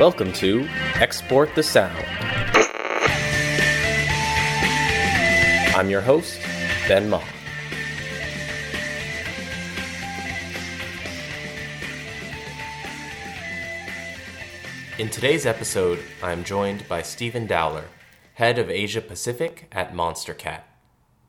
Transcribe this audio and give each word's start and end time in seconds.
Welcome 0.00 0.32
to 0.32 0.66
Export 0.94 1.54
the 1.54 1.62
Sound. 1.62 2.02
I'm 5.76 5.90
your 5.90 6.00
host, 6.00 6.40
Ben 6.88 7.10
Ma. 7.10 7.22
In 14.98 15.10
today's 15.10 15.44
episode, 15.44 15.98
I'm 16.22 16.44
joined 16.44 16.88
by 16.88 17.02
Stephen 17.02 17.46
Dowler, 17.46 17.84
head 18.36 18.58
of 18.58 18.70
Asia 18.70 19.02
Pacific 19.02 19.68
at 19.70 19.92
Monstercat. 19.92 20.62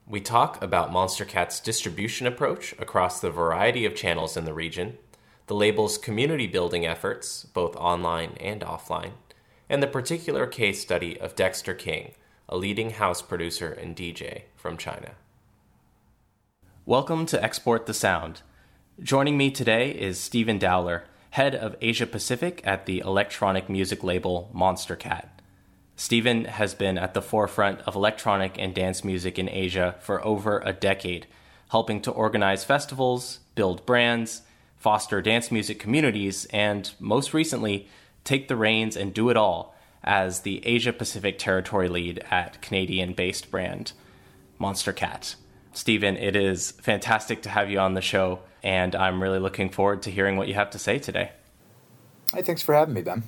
We 0.07 0.21
talk 0.21 0.63
about 0.63 0.91
Monstercat's 0.91 1.59
distribution 1.59 2.25
approach 2.25 2.71
across 2.79 3.19
the 3.19 3.31
variety 3.31 3.83
of 3.83 3.95
channels 3.95 4.37
in 4.37 4.45
the 4.45 4.53
region, 4.53 4.97
the 5.51 5.57
label's 5.57 5.97
community 5.97 6.47
building 6.47 6.85
efforts, 6.85 7.43
both 7.43 7.75
online 7.75 8.37
and 8.39 8.61
offline, 8.61 9.11
and 9.69 9.83
the 9.83 9.87
particular 9.87 10.47
case 10.47 10.79
study 10.79 11.19
of 11.19 11.35
Dexter 11.35 11.73
King, 11.73 12.13
a 12.47 12.55
leading 12.55 12.91
house 12.91 13.21
producer 13.21 13.69
and 13.69 13.93
DJ 13.93 14.43
from 14.55 14.77
China. 14.77 15.11
Welcome 16.85 17.25
to 17.25 17.43
Export 17.43 17.85
the 17.85 17.93
Sound. 17.93 18.43
Joining 19.03 19.37
me 19.37 19.51
today 19.51 19.91
is 19.91 20.17
Stephen 20.17 20.57
Dowler, 20.57 21.03
head 21.31 21.53
of 21.53 21.75
Asia 21.81 22.07
Pacific 22.07 22.61
at 22.63 22.85
the 22.85 22.99
electronic 22.99 23.67
music 23.67 24.05
label 24.05 24.49
Monstercat. 24.55 25.27
Stephen 25.97 26.45
has 26.45 26.73
been 26.73 26.97
at 26.97 27.13
the 27.13 27.21
forefront 27.21 27.81
of 27.81 27.93
electronic 27.93 28.57
and 28.57 28.73
dance 28.73 29.03
music 29.03 29.37
in 29.37 29.49
Asia 29.49 29.95
for 29.99 30.25
over 30.25 30.61
a 30.63 30.71
decade, 30.71 31.27
helping 31.71 32.01
to 32.01 32.11
organize 32.11 32.63
festivals, 32.63 33.39
build 33.53 33.85
brands, 33.85 34.43
foster 34.81 35.21
dance 35.21 35.51
music 35.51 35.77
communities, 35.77 36.45
and 36.45 36.91
most 36.99 37.35
recently, 37.35 37.87
take 38.23 38.47
the 38.47 38.55
reins 38.55 38.97
and 38.97 39.13
do 39.13 39.29
it 39.29 39.37
all 39.37 39.75
as 40.03 40.39
the 40.39 40.65
Asia 40.65 40.91
Pacific 40.91 41.37
territory 41.37 41.87
lead 41.87 42.25
at 42.31 42.59
Canadian 42.63 43.13
based 43.13 43.51
brand 43.51 43.93
Monstercat. 44.59 45.35
Stephen, 45.71 46.17
it 46.17 46.35
is 46.35 46.71
fantastic 46.71 47.43
to 47.43 47.49
have 47.49 47.69
you 47.69 47.77
on 47.77 47.93
the 47.93 48.01
show, 48.01 48.39
and 48.63 48.95
I'm 48.95 49.21
really 49.21 49.37
looking 49.37 49.69
forward 49.69 50.01
to 50.01 50.11
hearing 50.11 50.35
what 50.35 50.47
you 50.47 50.55
have 50.55 50.71
to 50.71 50.79
say 50.79 50.97
today. 50.97 51.31
Hey, 52.33 52.41
thanks 52.41 52.63
for 52.63 52.73
having 52.73 52.95
me, 52.95 53.03
Ben. 53.03 53.23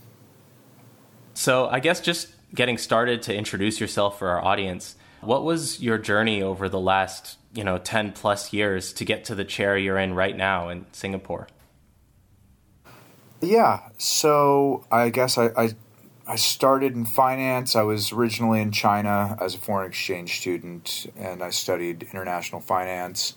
So, 1.36 1.68
I 1.68 1.80
guess 1.80 2.02
just 2.02 2.30
getting 2.56 2.80
started 2.80 3.22
to 3.24 3.36
introduce 3.36 3.80
yourself 3.80 4.18
for 4.18 4.30
our 4.30 4.44
audience, 4.44 4.96
what 5.22 5.44
was 5.44 5.82
your 5.82 6.00
journey 6.00 6.42
over 6.42 6.68
the 6.68 6.80
last, 6.80 7.38
you 7.54 7.64
know, 7.64 7.78
10 7.78 8.14
plus 8.14 8.54
years 8.54 8.94
to 8.94 9.06
get 9.06 9.26
to 9.26 9.36
the 9.36 9.46
chair 9.46 9.78
you're 9.78 9.98
in 9.98 10.14
right 10.14 10.36
now 10.36 10.70
in 10.70 10.86
Singapore? 10.92 11.48
Yeah, 13.42 13.90
so 13.98 14.86
I 14.92 15.10
guess 15.10 15.38
I, 15.38 15.50
I, 15.58 15.70
I 16.28 16.36
started 16.36 16.96
in 16.96 17.06
finance. 17.06 17.76
I 17.76 17.82
was 17.82 18.12
originally 18.12 18.62
in 18.62 18.72
China 18.72 19.38
as 19.40 19.56
a 19.56 19.58
foreign 19.58 19.90
exchange 19.90 20.40
student, 20.40 21.12
and 21.18 21.44
I 21.44 21.50
studied 21.50 22.04
international 22.04 22.62
finance. 22.62 23.36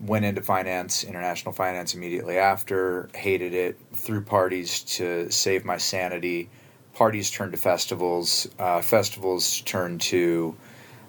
Went 0.00 0.24
into 0.24 0.42
finance, 0.42 1.04
international 1.04 1.52
finance 1.52 1.94
immediately 1.94 2.38
after. 2.38 3.08
Hated 3.14 3.54
it. 3.54 3.78
Threw 3.94 4.22
parties 4.22 4.80
to 4.80 5.30
save 5.30 5.64
my 5.64 5.76
sanity 5.76 6.50
parties 6.92 7.30
turned 7.30 7.52
to 7.52 7.58
festivals. 7.58 8.48
Uh, 8.58 8.80
festivals 8.80 9.60
turned 9.62 10.00
to 10.00 10.56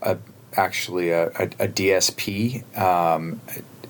a, 0.02 0.18
actually 0.58 1.10
a, 1.12 1.28
a, 1.28 1.44
a 1.60 1.68
DSP. 1.68 2.78
Um, 2.78 3.42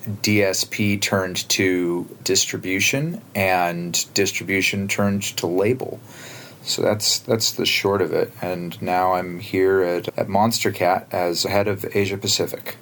DSP 0.04 1.00
turned 1.00 1.48
to 1.48 2.06
distribution, 2.24 3.22
and 3.34 4.12
distribution 4.12 4.86
turned 4.86 5.22
to 5.22 5.46
label. 5.46 5.98
So 6.62 6.82
that's 6.82 7.18
that's 7.20 7.52
the 7.52 7.66
short 7.66 8.02
of 8.02 8.12
it. 8.12 8.32
And 8.42 8.80
now 8.82 9.14
I'm 9.14 9.38
here 9.38 9.82
at, 9.82 10.08
at 10.18 10.28
Monstercat 10.28 11.12
as 11.12 11.44
head 11.44 11.68
of 11.68 11.84
Asia 11.94 12.16
Pacific. 12.16 12.76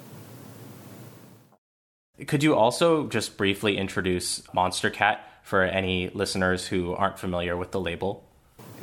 Could 2.27 2.43
you 2.43 2.55
also 2.55 3.07
just 3.07 3.37
briefly 3.37 3.77
introduce 3.77 4.41
Monstercat 4.55 5.19
for 5.43 5.63
any 5.63 6.09
listeners 6.09 6.67
who 6.67 6.93
aren't 6.93 7.19
familiar 7.19 7.57
with 7.57 7.71
the 7.71 7.79
label? 7.79 8.23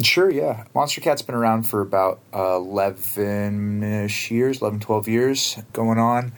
Sure, 0.03 0.31
yeah. 0.31 0.65
Monstercat's 0.75 1.23
been 1.23 1.35
around 1.35 1.65
for 1.65 1.81
about 1.81 2.21
11 2.33 3.83
ish 3.83 4.31
years, 4.31 4.63
11, 4.63 4.81
12 4.81 5.09
years 5.09 5.59
going 5.73 5.99
on. 5.99 6.33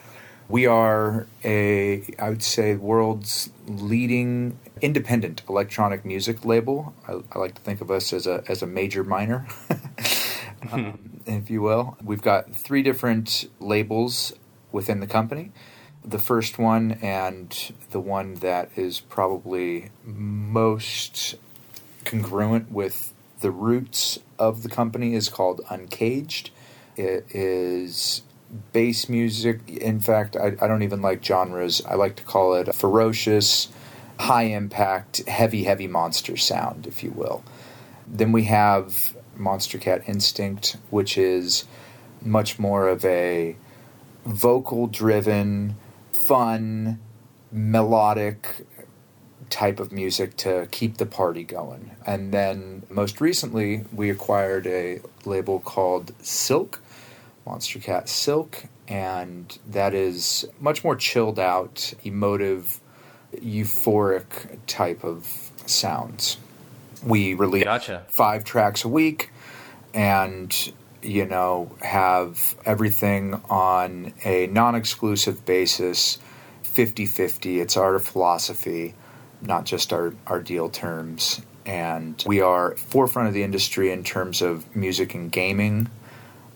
We 0.49 0.67
are 0.67 1.27
a, 1.45 2.03
I 2.19 2.29
would 2.29 2.43
say, 2.43 2.75
world's 2.75 3.51
leading 3.67 4.59
independent 4.81 5.43
electronic 5.49 6.05
music 6.05 6.45
label. 6.45 6.95
I, 7.07 7.21
I 7.33 7.39
like 7.39 7.55
to 7.55 7.63
think 7.63 7.81
of 7.81 7.91
us 7.91 8.13
as 8.13 8.27
a, 8.27 8.43
as 8.49 8.63
a 8.63 8.67
major 8.67 9.05
minor, 9.05 9.47
um, 10.73 11.21
if 11.27 11.49
you 11.49 11.63
will. 11.63 11.97
We've 12.03 12.23
got 12.23 12.55
three 12.55 12.83
different 12.83 13.49
labels 13.61 14.33
within 14.73 15.01
the 15.01 15.07
company. 15.07 15.53
The 16.05 16.19
first 16.19 16.59
one, 16.59 16.93
and 17.01 17.73
the 17.93 18.01
one 18.01 18.35
that 18.37 18.71
is 18.75 18.99
probably 19.01 19.91
most 20.05 21.37
congruent 22.05 22.73
with 22.73 23.12
the 23.43 23.51
roots 23.51 24.19
of 24.39 24.63
the 24.63 24.69
company 24.69 25.15
is 25.15 25.29
called 25.29 25.61
Uncaged. 25.69 26.51
It 26.97 27.27
is 27.31 28.23
bass 28.73 29.09
music. 29.09 29.69
In 29.69 30.01
fact, 30.01 30.37
I, 30.37 30.55
I 30.61 30.67
don't 30.69 30.83
even 30.83 31.03
like 31.03 31.25
genres. 31.25 31.83
I 31.85 31.95
like 31.95 32.17
to 32.17 32.23
call 32.23 32.55
it 32.55 32.75
ferocious, 32.75 33.69
high 34.21 34.45
impact, 34.45 35.27
heavy, 35.29 35.65
heavy 35.65 35.89
monster 35.89 36.37
sound, 36.37 36.87
if 36.87 37.03
you 37.03 37.11
will. 37.11 37.43
Then 38.07 38.33
we 38.33 38.45
have 38.45 39.17
Monstercat 39.39 40.09
Instinct, 40.09 40.77
which 40.91 41.19
is 41.19 41.65
much 42.23 42.59
more 42.59 42.89
of 42.89 43.05
a 43.05 43.57
vocal 44.25 44.87
driven, 44.87 45.77
fun, 46.13 47.01
melodic 47.51 48.67
type 49.53 49.79
of 49.79 49.93
music 49.93 50.37
to 50.39 50.67
keep 50.71 50.97
the 50.97 51.07
party 51.07 51.45
going. 51.45 51.91
And 52.07 52.33
then 52.33 52.83
most 52.89 53.21
recently, 53.21 53.85
we 53.93 54.11
acquired 54.11 54.67
a 54.67 55.01
label 55.27 55.61
called 55.61 56.13
Silk, 56.25 56.81
Monstercat 57.47 58.09
Silk, 58.09 58.65
and 58.89 59.57
that 59.69 59.95
is 59.95 60.47
much 60.59 60.83
more 60.83 60.97
chilled 60.97 61.39
out, 61.39 61.93
emotive, 62.03 62.81
euphoric 63.37 64.59
type 64.67 65.05
of 65.05 65.51
sounds. 65.67 66.39
We 67.05 67.35
release 67.35 67.65
gotcha. 67.65 68.05
five 68.09 68.45
tracks 68.45 68.85
a 68.85 68.89
week 68.89 69.31
and 69.93 70.73
you 71.03 71.27
know 71.27 71.71
have 71.83 72.55
everything 72.65 73.35
on 73.51 74.15
a 74.25 74.47
non-exclusive 74.47 75.45
basis 75.45 76.19
50-50 76.65 77.61
it's 77.61 77.77
our 77.77 77.99
philosophy 77.99 78.95
not 79.43 79.65
just 79.65 79.93
our, 79.93 80.15
our 80.27 80.41
deal 80.41 80.69
terms. 80.69 81.43
And 81.67 82.23
we 82.27 82.41
are 82.41 82.77
forefront 82.77 83.29
of 83.29 83.35
the 83.35 83.43
industry 83.43 83.93
in 83.93 84.03
terms 84.03 84.43
of 84.43 84.75
music 84.75 85.15
and 85.15 85.31
gaming. 85.31 85.89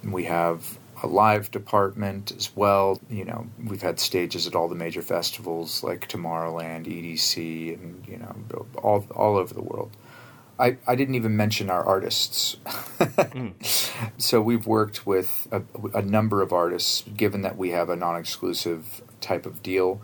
We 0.02 0.24
have 0.24 0.78
a 1.02 1.06
live 1.06 1.50
department 1.50 2.32
as 2.32 2.54
well. 2.56 3.00
You 3.10 3.24
know, 3.24 3.47
we've 3.64 3.82
had 3.82 4.00
stages 4.00 4.47
at 4.47 4.54
all 4.54 4.69
the 4.69 4.74
major 4.74 5.02
festivals 5.02 5.82
like 5.82 6.08
Tomorrowland, 6.08 6.86
EDC, 6.86 7.74
and 7.74 8.06
you 8.08 8.19
know, 8.19 8.66
all 8.76 9.06
all 9.14 9.36
over 9.36 9.53
the 9.53 9.62
world. 9.62 9.91
I, 10.58 10.78
I 10.86 10.94
didn't 10.94 11.16
even 11.16 11.36
mention 11.36 11.68
our 11.71 11.84
artists. 11.84 12.56
mm. 12.65 13.53
So 14.18 14.41
we've 14.41 14.66
worked 14.66 15.06
with 15.06 15.48
a, 15.53 15.62
a 15.97 16.03
number 16.03 16.41
of 16.41 16.53
artists, 16.53 17.03
given 17.16 17.42
that 17.42 17.56
we 17.56 17.71
have 17.71 17.91
a 17.91 17.97
non-exclusive 17.97 19.03
type 19.21 19.44
of 19.44 19.62
deal. 19.62 20.00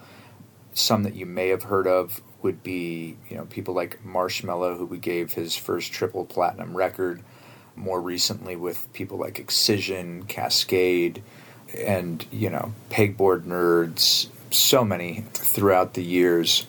Some 0.75 1.03
that 1.03 1.15
you 1.15 1.27
may 1.27 1.49
have 1.49 1.65
heard 1.65 1.87
of 1.87 2.21
would 2.43 2.63
be 2.63 3.17
you 3.29 3.37
know 3.37 3.45
people 3.47 3.75
like 3.75 4.05
Marshmello, 4.05 4.77
who 4.77 4.87
we 4.87 4.99
gave 4.99 5.33
his 5.35 5.57
first 5.57 5.93
triple 5.93 6.25
platinum 6.25 6.77
record. 6.77 7.23
More 7.75 8.01
recently, 8.01 8.55
with 8.55 8.93
people 8.93 9.17
like 9.19 9.39
Excision, 9.39 10.25
Cascade, 10.25 11.23
and 11.77 12.25
you 12.31 12.51
know 12.51 12.75
Pegboard 12.91 13.45
Nerds. 13.45 14.29
So 14.51 14.85
many 14.85 15.25
throughout 15.33 15.95
the 15.95 16.03
years. 16.03 16.67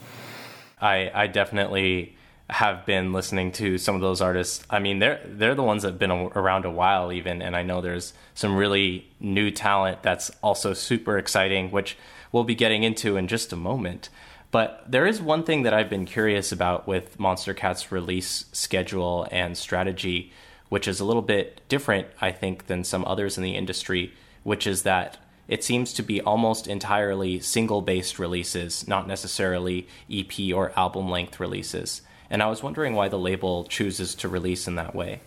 I 0.80 1.12
I 1.14 1.28
definitely 1.28 2.16
have 2.50 2.86
been 2.86 3.14
listening 3.14 3.52
to 3.52 3.78
some 3.78 3.96
of 3.96 4.02
those 4.02 4.22
artists. 4.22 4.64
I 4.70 4.80
mean, 4.80 5.00
they're 5.00 5.20
they're 5.26 5.56
the 5.56 5.64
ones 5.64 5.84
that've 5.84 6.00
been 6.00 6.12
around 6.12 6.66
a 6.66 6.72
while, 6.72 7.12
even, 7.12 7.42
and 7.42 7.56
I 7.56 7.64
know 7.64 7.82
there's 7.82 8.14
some 8.36 8.56
really 8.56 9.10
new 9.20 9.50
talent 9.50 10.04
that's 10.04 10.30
also 10.42 10.74
super 10.74 11.18
exciting, 11.18 11.72
which 11.72 11.98
we'll 12.34 12.44
be 12.44 12.56
getting 12.56 12.84
into 12.84 13.16
in 13.16 13.30
just 13.30 13.54
a 13.54 13.56
moment. 13.56 14.10
But 14.52 14.84
there 14.88 15.08
is 15.08 15.22
one 15.22 15.44
thing 15.44 15.64
that 15.64 15.74
I've 15.74 15.90
been 15.90 16.06
curious 16.06 16.52
about 16.52 16.86
with 16.86 17.18
Monstercat's 17.18 17.92
release 17.92 18.46
schedule 18.52 19.26
and 19.32 19.58
strategy, 19.58 20.34
which 20.68 20.88
is 20.88 21.00
a 21.00 21.06
little 21.06 21.22
bit 21.22 21.62
different, 21.70 22.08
I 22.20 22.32
think, 22.32 22.68
than 22.68 22.84
some 22.84 23.06
others 23.06 23.38
in 23.38 23.44
the 23.44 23.56
industry, 23.56 24.14
which 24.44 24.68
is 24.68 24.84
that 24.84 25.18
it 25.48 25.64
seems 25.64 25.94
to 25.94 26.04
be 26.04 26.22
almost 26.22 26.68
entirely 26.68 27.40
single 27.40 27.82
based 27.82 28.20
releases, 28.20 28.88
not 28.88 29.08
necessarily 29.08 29.88
EP 30.12 30.54
or 30.54 30.78
album 30.78 31.10
length 31.10 31.40
releases. 31.40 32.02
And 32.30 32.42
I 32.42 32.48
was 32.48 32.64
wondering 32.64 32.94
why 32.94 33.10
the 33.10 33.18
label 33.18 33.64
chooses 33.66 34.16
to 34.16 34.30
release 34.30 34.68
in 34.68 34.76
that 34.76 34.96
way. 34.96 35.22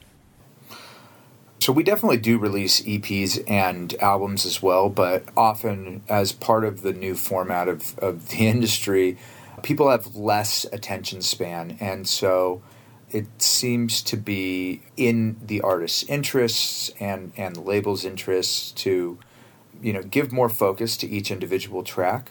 So 1.67 1.73
we 1.73 1.83
definitely 1.83 2.19
do 2.19 2.39
release 2.39 2.81
EPs 2.83 3.43
and 3.51 3.93
albums 4.01 4.47
as 4.47 4.63
well, 4.63 4.89
but 4.89 5.25
often 5.37 6.03
as 6.09 6.31
part 6.31 6.65
of 6.65 6.83
the 6.83 6.93
new 6.93 7.17
format 7.17 7.67
of, 7.67 7.99
of 7.99 8.29
the 8.29 8.47
industry, 8.47 9.19
people 9.65 9.91
have 9.91 10.15
less 10.15 10.65
attention 10.73 11.23
span. 11.23 11.77
And 11.81 12.07
so 12.07 12.63
it 13.11 13.27
seems 13.43 14.01
to 14.03 14.17
be 14.17 14.83
in 14.97 15.41
the 15.45 15.61
artist's 15.61 16.05
interests 16.05 16.93
and, 17.01 17.33
and 17.37 17.57
the 17.57 17.63
label's 17.63 18.05
interests 18.05 18.71
to, 18.85 19.19
you 19.83 19.93
know, 19.93 20.03
give 20.03 20.31
more 20.31 20.49
focus 20.49 20.97
to 20.99 21.09
each 21.09 21.33
individual 21.33 21.83
track. 21.83 22.31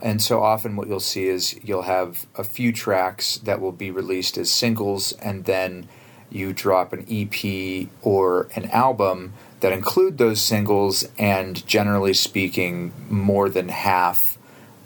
And 0.00 0.20
so 0.20 0.42
often 0.42 0.74
what 0.74 0.88
you'll 0.88 0.98
see 0.98 1.28
is 1.28 1.56
you'll 1.62 1.82
have 1.82 2.26
a 2.34 2.42
few 2.42 2.72
tracks 2.72 3.36
that 3.44 3.60
will 3.60 3.70
be 3.70 3.92
released 3.92 4.36
as 4.36 4.50
singles 4.50 5.12
and 5.12 5.44
then– 5.44 5.88
you 6.34 6.52
drop 6.52 6.92
an 6.92 7.06
EP 7.10 7.88
or 8.02 8.48
an 8.54 8.70
album 8.70 9.32
that 9.60 9.72
include 9.72 10.18
those 10.18 10.40
singles, 10.40 11.08
and 11.18 11.64
generally 11.66 12.14
speaking, 12.14 12.92
more 13.08 13.48
than 13.48 13.68
half 13.68 14.36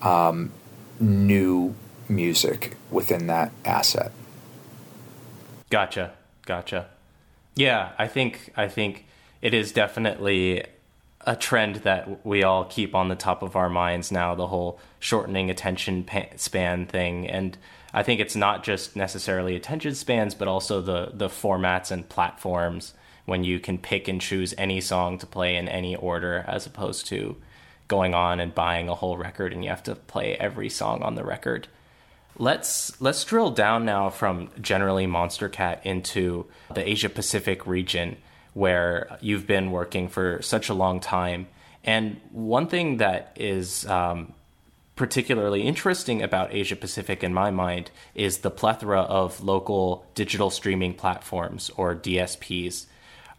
um, 0.02 0.52
new 1.00 1.74
music 2.08 2.76
within 2.90 3.26
that 3.26 3.50
asset. 3.64 4.12
Gotcha, 5.70 6.12
gotcha. 6.44 6.88
Yeah, 7.54 7.92
I 7.98 8.06
think 8.06 8.52
I 8.56 8.68
think 8.68 9.06
it 9.40 9.54
is 9.54 9.72
definitely 9.72 10.64
a 11.26 11.34
trend 11.34 11.76
that 11.76 12.24
we 12.24 12.44
all 12.44 12.64
keep 12.64 12.94
on 12.94 13.08
the 13.08 13.16
top 13.16 13.42
of 13.42 13.56
our 13.56 13.68
minds 13.68 14.12
now. 14.12 14.34
The 14.34 14.46
whole 14.46 14.80
shortening 15.00 15.50
attention 15.50 16.06
span 16.36 16.86
thing, 16.86 17.28
and 17.28 17.58
I 17.92 18.02
think 18.02 18.20
it's 18.20 18.36
not 18.36 18.62
just 18.62 18.96
necessarily 18.96 19.56
attention 19.56 19.94
spans, 19.94 20.34
but 20.34 20.48
also 20.48 20.80
the 20.80 21.10
the 21.12 21.28
formats 21.28 21.90
and 21.90 22.08
platforms 22.08 22.94
when 23.24 23.42
you 23.42 23.58
can 23.58 23.76
pick 23.76 24.06
and 24.06 24.20
choose 24.20 24.54
any 24.56 24.80
song 24.80 25.18
to 25.18 25.26
play 25.26 25.56
in 25.56 25.68
any 25.68 25.96
order, 25.96 26.44
as 26.46 26.64
opposed 26.64 27.06
to 27.08 27.36
going 27.88 28.14
on 28.14 28.40
and 28.40 28.54
buying 28.54 28.88
a 28.88 28.94
whole 28.94 29.16
record 29.16 29.52
and 29.52 29.62
you 29.64 29.70
have 29.70 29.82
to 29.82 29.94
play 29.94 30.34
every 30.36 30.68
song 30.68 31.02
on 31.02 31.14
the 31.14 31.24
record. 31.24 31.68
Let's 32.38 33.00
let's 33.00 33.24
drill 33.24 33.50
down 33.50 33.84
now 33.84 34.10
from 34.10 34.50
generally 34.60 35.06
Monstercat 35.06 35.84
into 35.84 36.46
the 36.74 36.86
Asia 36.88 37.08
Pacific 37.08 37.66
region 37.66 38.18
where 38.56 39.18
you've 39.20 39.46
been 39.46 39.70
working 39.70 40.08
for 40.08 40.40
such 40.40 40.70
a 40.70 40.74
long 40.74 40.98
time. 40.98 41.46
And 41.84 42.18
one 42.32 42.68
thing 42.68 42.96
that 42.96 43.36
is 43.36 43.86
um, 43.86 44.32
particularly 44.94 45.60
interesting 45.60 46.22
about 46.22 46.54
Asia 46.54 46.74
Pacific 46.74 47.22
in 47.22 47.34
my 47.34 47.50
mind 47.50 47.90
is 48.14 48.38
the 48.38 48.50
plethora 48.50 49.02
of 49.02 49.44
local 49.44 50.06
digital 50.14 50.48
streaming 50.48 50.94
platforms 50.94 51.70
or 51.76 51.94
DSPs. 51.94 52.86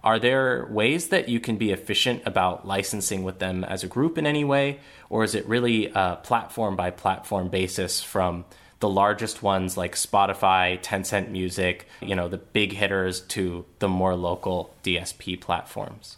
Are 0.04 0.19
there 0.19 0.68
ways 0.69 1.08
that 1.08 1.28
you 1.30 1.40
can 1.40 1.58
be 1.58 1.72
efficient 1.72 2.22
about 2.28 2.68
licensing 2.68 3.24
with 3.24 3.40
them 3.40 3.64
as 3.64 3.84
a 3.84 3.88
group 3.88 4.19
in 4.19 4.28
any 4.28 4.44
way? 4.44 4.80
Or 5.10 5.24
is 5.24 5.34
it 5.34 5.48
really 5.48 5.92
a 5.96 6.19
platform 6.22 6.75
by 6.75 6.92
platform 6.92 7.50
basis 7.50 8.04
from 8.04 8.46
the 8.79 8.89
largest 8.89 9.41
ones 9.41 9.77
like 9.77 9.95
Spotify, 9.95 10.81
Tencent 10.81 11.29
Music, 11.29 11.88
you 12.01 12.15
know, 12.15 12.27
the 12.27 12.38
big 12.38 12.74
hitters 12.74 13.21
to 13.21 13.65
the 13.79 13.88
more 13.88 14.15
local 14.15 14.75
DSP 14.83 15.39
platforms? 15.39 16.18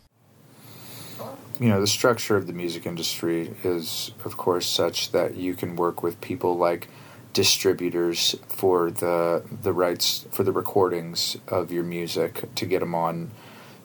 you 1.59 1.67
know 1.67 1.81
the 1.81 1.87
structure 1.87 2.37
of 2.37 2.47
the 2.47 2.53
music 2.53 2.85
industry 2.85 3.53
is 3.63 4.11
of 4.23 4.37
course 4.37 4.65
such 4.65 5.11
that 5.11 5.35
you 5.35 5.53
can 5.53 5.75
work 5.75 6.01
with 6.01 6.19
people 6.21 6.57
like 6.57 6.87
distributors 7.33 8.35
for 8.47 8.89
the 8.89 9.43
the 9.61 9.73
rights 9.73 10.25
for 10.31 10.43
the 10.43 10.51
recordings 10.51 11.37
of 11.47 11.71
your 11.71 11.83
music 11.83 12.43
to 12.55 12.65
get 12.65 12.79
them 12.79 12.95
on 12.95 13.29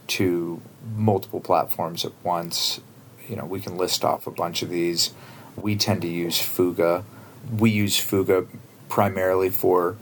to 0.07 0.61
multiple 0.97 1.41
platforms 1.41 2.05
at 2.05 2.13
once. 2.23 2.81
You 3.29 3.37
know 3.37 3.45
we 3.45 3.61
can 3.61 3.77
list 3.77 4.05
off 4.05 4.27
a 4.27 4.31
bunch 4.31 4.63
of 4.63 4.71
these. 4.71 5.13
We 5.57 5.77
tend 5.77 6.03
to 6.03 6.09
use 6.09 6.41
Fuga. 6.41 7.05
We 7.51 7.71
use 7.71 7.99
Fuga 7.99 8.47
primarily 8.95 9.51
for 9.51 9.97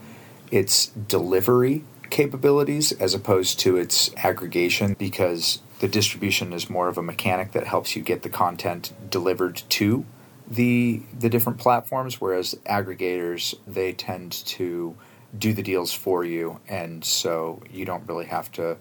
its 0.51 0.85
delivery 1.07 1.83
capabilities 2.11 2.91
as 2.91 3.15
opposed 3.15 3.59
to 3.59 3.75
its 3.75 4.11
aggregation 4.17 4.95
because 4.99 5.63
the 5.79 5.87
distribution 5.87 6.53
is 6.53 6.69
more 6.69 6.87
of 6.87 6.95
a 6.95 7.01
mechanic 7.01 7.53
that 7.53 7.65
helps 7.65 7.95
you 7.95 8.03
get 8.03 8.21
the 8.21 8.29
content 8.29 8.93
delivered 9.09 9.63
to 9.67 10.05
the 10.47 11.01
the 11.17 11.27
different 11.27 11.57
platforms 11.57 12.21
whereas 12.21 12.53
aggregators 12.67 13.55
they 13.65 13.91
tend 13.91 14.31
to 14.31 14.95
do 15.35 15.53
the 15.53 15.63
deals 15.63 15.91
for 15.91 16.23
you 16.23 16.59
and 16.67 17.03
so 17.03 17.63
you 17.71 17.85
don't 17.85 18.07
really 18.07 18.25
have 18.25 18.51
to 18.51 18.77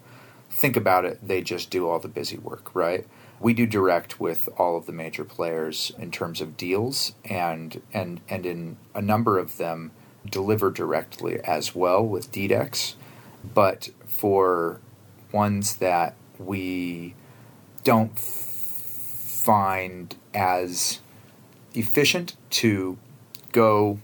think 0.50 0.76
about 0.76 1.06
it. 1.06 1.26
They 1.26 1.40
just 1.40 1.70
do 1.70 1.88
all 1.88 1.98
the 1.98 2.08
busy 2.08 2.36
work 2.36 2.74
right? 2.74 3.06
We 3.40 3.54
do 3.54 3.66
direct 3.66 4.20
with 4.20 4.48
all 4.58 4.76
of 4.76 4.86
the 4.86 4.92
major 4.92 5.24
players 5.24 5.90
in 5.98 6.10
terms 6.10 6.40
of 6.40 6.56
deals 6.56 7.14
and 7.24 7.80
and 7.92 8.20
and 8.28 8.44
in 8.44 8.76
a 8.94 9.02
number 9.02 9.38
of 9.38 9.56
them 9.56 9.92
deliver 10.28 10.70
directly 10.70 11.40
as 11.40 11.74
well 11.74 12.04
with 12.04 12.32
DDEX 12.32 12.94
but 13.54 13.90
for 14.06 14.80
ones 15.32 15.76
that 15.76 16.14
we 16.38 17.14
don't 17.84 18.19
find 18.19 20.14
as 20.34 21.00
efficient 21.74 22.36
to 22.50 22.98
go 23.50 23.98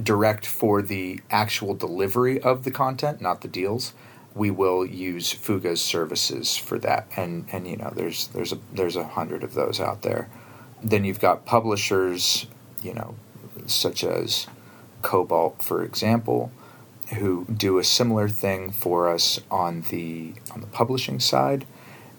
direct 0.00 0.46
for 0.46 0.80
the 0.80 1.20
actual 1.30 1.74
delivery 1.74 2.40
of 2.40 2.62
the 2.64 2.70
content, 2.70 3.20
not 3.20 3.40
the 3.40 3.48
deals. 3.48 3.92
We 4.34 4.50
will 4.50 4.86
use 4.86 5.32
Fuga's 5.32 5.80
services 5.80 6.56
for 6.56 6.78
that, 6.78 7.08
and 7.16 7.46
and 7.50 7.66
you 7.66 7.76
know 7.76 7.92
there's 7.94 8.28
there's 8.28 8.52
a 8.52 8.58
there's 8.72 8.94
a 8.94 9.02
hundred 9.02 9.42
of 9.42 9.54
those 9.54 9.80
out 9.80 10.02
there. 10.02 10.28
Then 10.80 11.04
you've 11.04 11.18
got 11.18 11.44
publishers, 11.44 12.46
you 12.80 12.94
know, 12.94 13.16
such 13.66 14.04
as 14.04 14.46
Kobalt, 15.02 15.62
for 15.62 15.82
example, 15.82 16.50
who 17.14 17.46
do 17.46 17.78
a 17.78 17.84
similar 17.84 18.28
thing 18.28 18.70
for 18.70 19.08
us 19.08 19.40
on 19.50 19.82
the 19.90 20.34
on 20.52 20.60
the 20.60 20.66
publishing 20.66 21.20
side. 21.20 21.66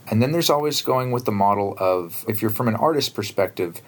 And 0.10 0.22
then 0.22 0.32
there's 0.32 0.50
always 0.50 0.82
going 0.82 1.12
with 1.12 1.26
the 1.26 1.32
model 1.32 1.76
of 1.80 2.26
if 2.28 2.42
you're 2.42 2.50
from 2.52 2.68
an 2.68 2.76
artist 2.76 3.14
perspective, 3.14 3.82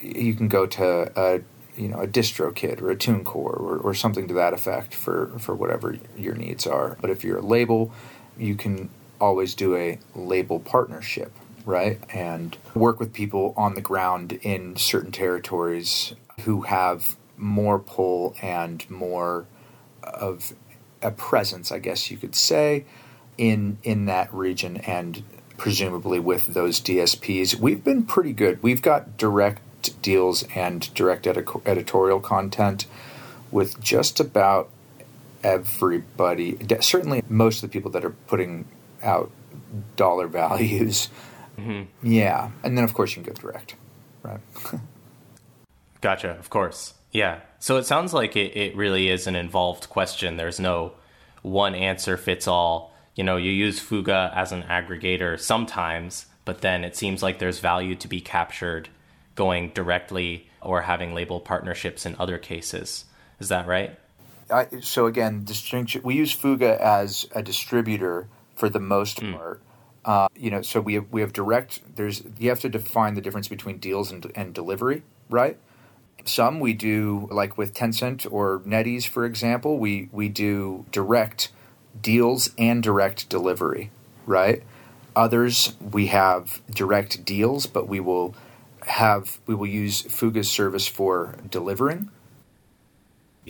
you 0.00 0.34
can 0.34 0.48
go 0.48 0.66
to 0.66 1.12
a 1.16 1.40
you 1.76 1.88
know 1.88 2.00
a 2.00 2.06
DistroKid 2.06 2.80
or 2.80 2.90
a 2.90 2.96
TuneCore 2.96 3.34
or, 3.34 3.78
or 3.78 3.94
something 3.94 4.28
to 4.28 4.34
that 4.34 4.52
effect 4.52 4.94
for 4.94 5.32
for 5.38 5.54
whatever 5.54 5.96
your 6.16 6.34
needs 6.34 6.66
are. 6.66 6.96
But 7.00 7.10
if 7.10 7.24
you're 7.24 7.38
a 7.38 7.46
label, 7.46 7.92
you 8.36 8.54
can 8.54 8.90
always 9.20 9.54
do 9.54 9.74
a 9.76 9.98
label 10.14 10.60
partnership, 10.60 11.32
right? 11.64 11.98
And 12.14 12.56
work 12.74 13.00
with 13.00 13.12
people 13.12 13.54
on 13.56 13.74
the 13.74 13.80
ground 13.80 14.38
in 14.42 14.76
certain 14.76 15.10
territories 15.10 16.14
who 16.42 16.62
have 16.62 17.16
more 17.38 17.78
pull 17.78 18.36
and 18.42 18.88
more 18.90 19.46
of 20.02 20.52
a 21.02 21.10
presence, 21.10 21.70
I 21.72 21.78
guess 21.78 22.10
you 22.10 22.16
could 22.16 22.34
say, 22.34 22.84
in 23.36 23.78
in 23.82 24.06
that 24.06 24.32
region 24.34 24.78
and 24.78 25.22
presumably 25.56 26.20
with 26.20 26.46
those 26.46 26.80
DSPs. 26.80 27.56
We've 27.56 27.82
been 27.82 28.04
pretty 28.04 28.32
good. 28.32 28.62
We've 28.62 28.82
got 28.82 29.16
direct 29.16 30.00
deals 30.02 30.44
and 30.54 30.92
direct 30.94 31.26
editorial 31.26 32.20
content 32.20 32.86
with 33.50 33.80
just 33.82 34.20
about 34.20 34.70
everybody. 35.42 36.58
Certainly, 36.80 37.24
most 37.28 37.62
of 37.62 37.70
the 37.70 37.72
people 37.72 37.90
that 37.92 38.04
are 38.04 38.10
putting 38.10 38.66
out 39.02 39.30
dollar 39.96 40.26
values. 40.28 41.08
Mm-hmm. 41.58 42.06
Yeah, 42.06 42.50
and 42.62 42.78
then 42.78 42.84
of 42.84 42.94
course 42.94 43.16
you 43.16 43.22
can 43.22 43.34
go 43.34 43.40
direct, 43.40 43.74
right? 44.22 44.40
gotcha. 46.00 46.30
Of 46.30 46.50
course. 46.50 46.94
Yeah. 47.12 47.40
So 47.58 47.76
it 47.76 47.86
sounds 47.86 48.12
like 48.12 48.36
it, 48.36 48.56
it 48.56 48.76
really 48.76 49.08
is 49.08 49.26
an 49.26 49.36
involved 49.36 49.88
question. 49.88 50.36
There's 50.36 50.60
no 50.60 50.92
one 51.42 51.74
answer 51.74 52.16
fits 52.16 52.46
all. 52.46 52.94
You 53.14 53.24
know, 53.24 53.36
you 53.36 53.50
use 53.50 53.80
Fuga 53.80 54.32
as 54.34 54.52
an 54.52 54.62
aggregator 54.64 55.40
sometimes, 55.40 56.26
but 56.44 56.60
then 56.60 56.84
it 56.84 56.96
seems 56.96 57.22
like 57.22 57.38
there's 57.38 57.58
value 57.58 57.94
to 57.96 58.08
be 58.08 58.20
captured 58.20 58.88
going 59.34 59.70
directly 59.70 60.48
or 60.60 60.82
having 60.82 61.14
label 61.14 61.40
partnerships 61.40 62.04
in 62.04 62.14
other 62.18 62.38
cases. 62.38 63.04
Is 63.40 63.48
that 63.48 63.66
right? 63.66 63.98
I, 64.50 64.66
so 64.80 65.06
again, 65.06 65.44
distinction. 65.44 66.02
We 66.02 66.14
use 66.14 66.32
Fuga 66.32 66.82
as 66.82 67.26
a 67.32 67.42
distributor 67.42 68.28
for 68.56 68.68
the 68.68 68.80
most 68.80 69.20
mm. 69.20 69.34
part. 69.36 69.62
Uh, 70.04 70.28
you 70.34 70.50
know, 70.50 70.62
so 70.62 70.80
we 70.80 70.94
have, 70.94 71.06
we 71.10 71.20
have 71.20 71.32
direct. 71.32 71.82
There's 71.96 72.22
you 72.38 72.48
have 72.48 72.60
to 72.60 72.68
define 72.68 73.14
the 73.14 73.20
difference 73.20 73.48
between 73.48 73.78
deals 73.78 74.10
and, 74.10 74.30
and 74.34 74.54
delivery, 74.54 75.02
right? 75.28 75.58
Some 76.24 76.60
we 76.60 76.74
do, 76.74 77.28
like 77.30 77.56
with 77.56 77.74
Tencent 77.74 78.30
or 78.30 78.60
NetEase, 78.60 79.06
for 79.06 79.24
example, 79.24 79.78
we, 79.78 80.08
we 80.12 80.28
do 80.28 80.84
direct 80.92 81.50
deals 82.00 82.50
and 82.58 82.82
direct 82.82 83.28
delivery, 83.28 83.90
right? 84.26 84.62
Others 85.16 85.74
we 85.80 86.08
have 86.08 86.60
direct 86.70 87.24
deals, 87.24 87.66
but 87.66 87.88
we 87.88 87.98
will 88.00 88.34
have 88.86 89.38
we 89.46 89.54
will 89.54 89.66
use 89.66 90.02
Fuga's 90.02 90.48
service 90.48 90.86
for 90.86 91.34
delivering. 91.50 92.10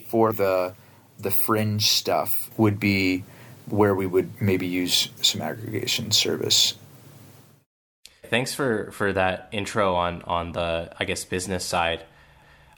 For 0.07 0.33
the 0.33 0.75
the 1.19 1.31
fringe 1.31 1.89
stuff 1.91 2.51
would 2.57 2.81
be 2.81 3.25
where 3.67 3.95
we 3.95 4.07
would 4.07 4.41
maybe 4.41 4.67
use 4.67 5.11
some 5.21 5.43
aggregation 5.43 6.11
service. 6.11 6.75
Thanks 8.25 8.55
for 8.55 8.91
for 8.93 9.13
that 9.13 9.49
intro 9.53 9.95
on 9.95 10.23
on 10.23 10.53
the 10.53 10.93
I 10.99 11.05
guess 11.05 11.25
business 11.25 11.65
side. 11.65 12.05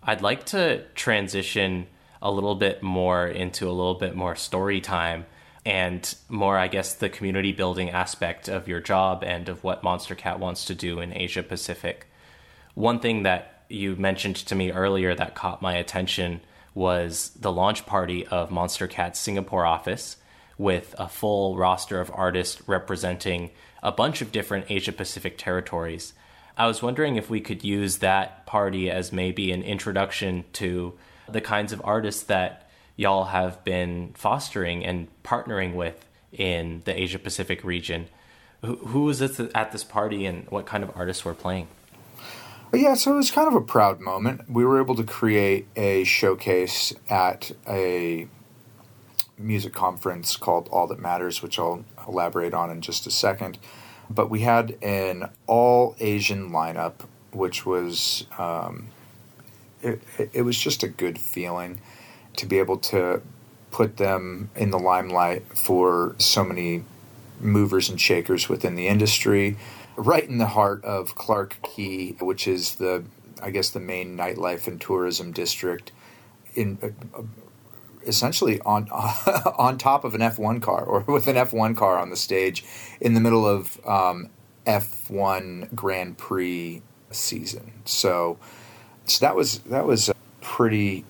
I'd 0.02 0.22
like 0.22 0.46
to 0.46 0.84
transition 0.94 1.86
a 2.22 2.30
little 2.30 2.54
bit 2.54 2.82
more 2.82 3.26
into 3.26 3.68
a 3.68 3.72
little 3.72 3.94
bit 3.94 4.14
more 4.14 4.36
story 4.36 4.80
time 4.80 5.26
and 5.64 6.14
more 6.28 6.56
I 6.56 6.68
guess 6.68 6.94
the 6.94 7.08
community 7.08 7.52
building 7.52 7.90
aspect 7.90 8.48
of 8.48 8.66
your 8.66 8.80
job 8.80 9.22
and 9.24 9.48
of 9.48 9.62
what 9.62 9.82
Monstercat 9.82 10.38
wants 10.38 10.64
to 10.66 10.74
do 10.74 11.00
in 11.00 11.16
Asia 11.16 11.42
Pacific. 11.42 12.06
One 12.74 13.00
thing 13.00 13.24
that 13.24 13.64
you 13.68 13.96
mentioned 13.96 14.36
to 14.36 14.54
me 14.54 14.72
earlier 14.72 15.14
that 15.14 15.34
caught 15.34 15.62
my 15.62 15.74
attention 15.74 16.40
was 16.74 17.30
the 17.38 17.52
launch 17.52 17.84
party 17.86 18.26
of 18.26 18.50
Monstercat's 18.50 19.18
Singapore 19.18 19.66
office 19.66 20.16
with 20.56 20.94
a 20.98 21.08
full 21.08 21.56
roster 21.56 22.00
of 22.00 22.10
artists 22.14 22.66
representing 22.66 23.50
a 23.82 23.92
bunch 23.92 24.22
of 24.22 24.32
different 24.32 24.66
Asia 24.68 24.92
Pacific 24.92 25.36
territories. 25.36 26.12
I 26.56 26.66
was 26.66 26.82
wondering 26.82 27.16
if 27.16 27.30
we 27.30 27.40
could 27.40 27.64
use 27.64 27.98
that 27.98 28.46
party 28.46 28.90
as 28.90 29.12
maybe 29.12 29.52
an 29.52 29.62
introduction 29.62 30.44
to 30.54 30.94
the 31.28 31.40
kinds 31.40 31.72
of 31.72 31.80
artists 31.84 32.22
that 32.24 32.68
y'all 32.96 33.24
have 33.24 33.64
been 33.64 34.12
fostering 34.14 34.84
and 34.84 35.08
partnering 35.22 35.74
with 35.74 36.06
in 36.32 36.82
the 36.84 37.00
Asia 37.00 37.18
Pacific 37.18 37.64
region. 37.64 38.08
Who, 38.62 38.76
who 38.76 39.04
was 39.04 39.22
at 39.22 39.72
this 39.72 39.84
party 39.84 40.26
and 40.26 40.46
what 40.50 40.66
kind 40.66 40.84
of 40.84 40.90
artists 40.94 41.24
were 41.24 41.34
playing? 41.34 41.68
Yeah, 42.72 42.94
so 42.94 43.14
it 43.14 43.16
was 43.16 43.30
kind 43.30 43.48
of 43.48 43.54
a 43.54 43.60
proud 43.60 44.00
moment. 44.00 44.48
We 44.48 44.64
were 44.64 44.80
able 44.80 44.94
to 44.96 45.02
create 45.02 45.66
a 45.74 46.04
showcase 46.04 46.92
at 47.08 47.50
a 47.66 48.28
music 49.38 49.72
conference 49.72 50.36
called 50.36 50.68
All 50.70 50.86
That 50.86 51.00
Matters, 51.00 51.42
which 51.42 51.58
I'll 51.58 51.84
elaborate 52.06 52.54
on 52.54 52.70
in 52.70 52.80
just 52.80 53.06
a 53.06 53.10
second. 53.10 53.58
But 54.10 54.28
we 54.28 54.40
had 54.40 54.76
an 54.82 55.30
all 55.46 55.94
Asian 56.00 56.50
lineup, 56.50 57.06
which 57.32 57.64
was 57.64 58.26
um, 58.36 58.88
it, 59.82 60.02
it 60.32 60.42
was 60.42 60.58
just 60.58 60.82
a 60.82 60.88
good 60.88 61.18
feeling 61.18 61.80
to 62.36 62.46
be 62.46 62.58
able 62.58 62.76
to 62.78 63.22
put 63.70 63.96
them 63.96 64.50
in 64.56 64.70
the 64.70 64.78
limelight 64.78 65.56
for 65.56 66.16
so 66.18 66.42
many 66.44 66.84
movers 67.38 67.88
and 67.88 68.00
shakers 68.00 68.48
within 68.48 68.74
the 68.74 68.88
industry, 68.88 69.56
right 69.96 70.28
in 70.28 70.38
the 70.38 70.46
heart 70.46 70.84
of 70.84 71.14
Clarke 71.14 71.56
Quay, 71.62 72.16
which 72.20 72.48
is 72.48 72.74
the 72.76 73.04
I 73.42 73.50
guess 73.50 73.70
the 73.70 73.80
main 73.80 74.16
nightlife 74.16 74.66
and 74.66 74.80
tourism 74.80 75.32
district 75.32 75.92
in 76.54 76.78
uh, 76.82 77.22
essentially 78.06 78.60
on 78.62 78.88
on 78.90 79.78
top 79.78 80.04
of 80.04 80.14
an 80.14 80.20
F1 80.20 80.62
car 80.62 80.82
or 80.84 81.00
with 81.00 81.26
an 81.26 81.36
F1 81.36 81.76
car 81.76 81.98
on 81.98 82.10
the 82.10 82.16
stage 82.16 82.64
in 83.00 83.14
the 83.14 83.20
middle 83.20 83.46
of 83.46 83.78
um, 83.86 84.30
F1 84.66 85.74
Grand 85.74 86.18
Prix 86.18 86.82
season. 87.10 87.72
So, 87.84 88.38
so 89.04 89.24
that 89.24 89.34
was 89.34 89.58
that 89.60 89.86
was 89.86 90.08
a 90.08 90.14
pretty 90.40 91.04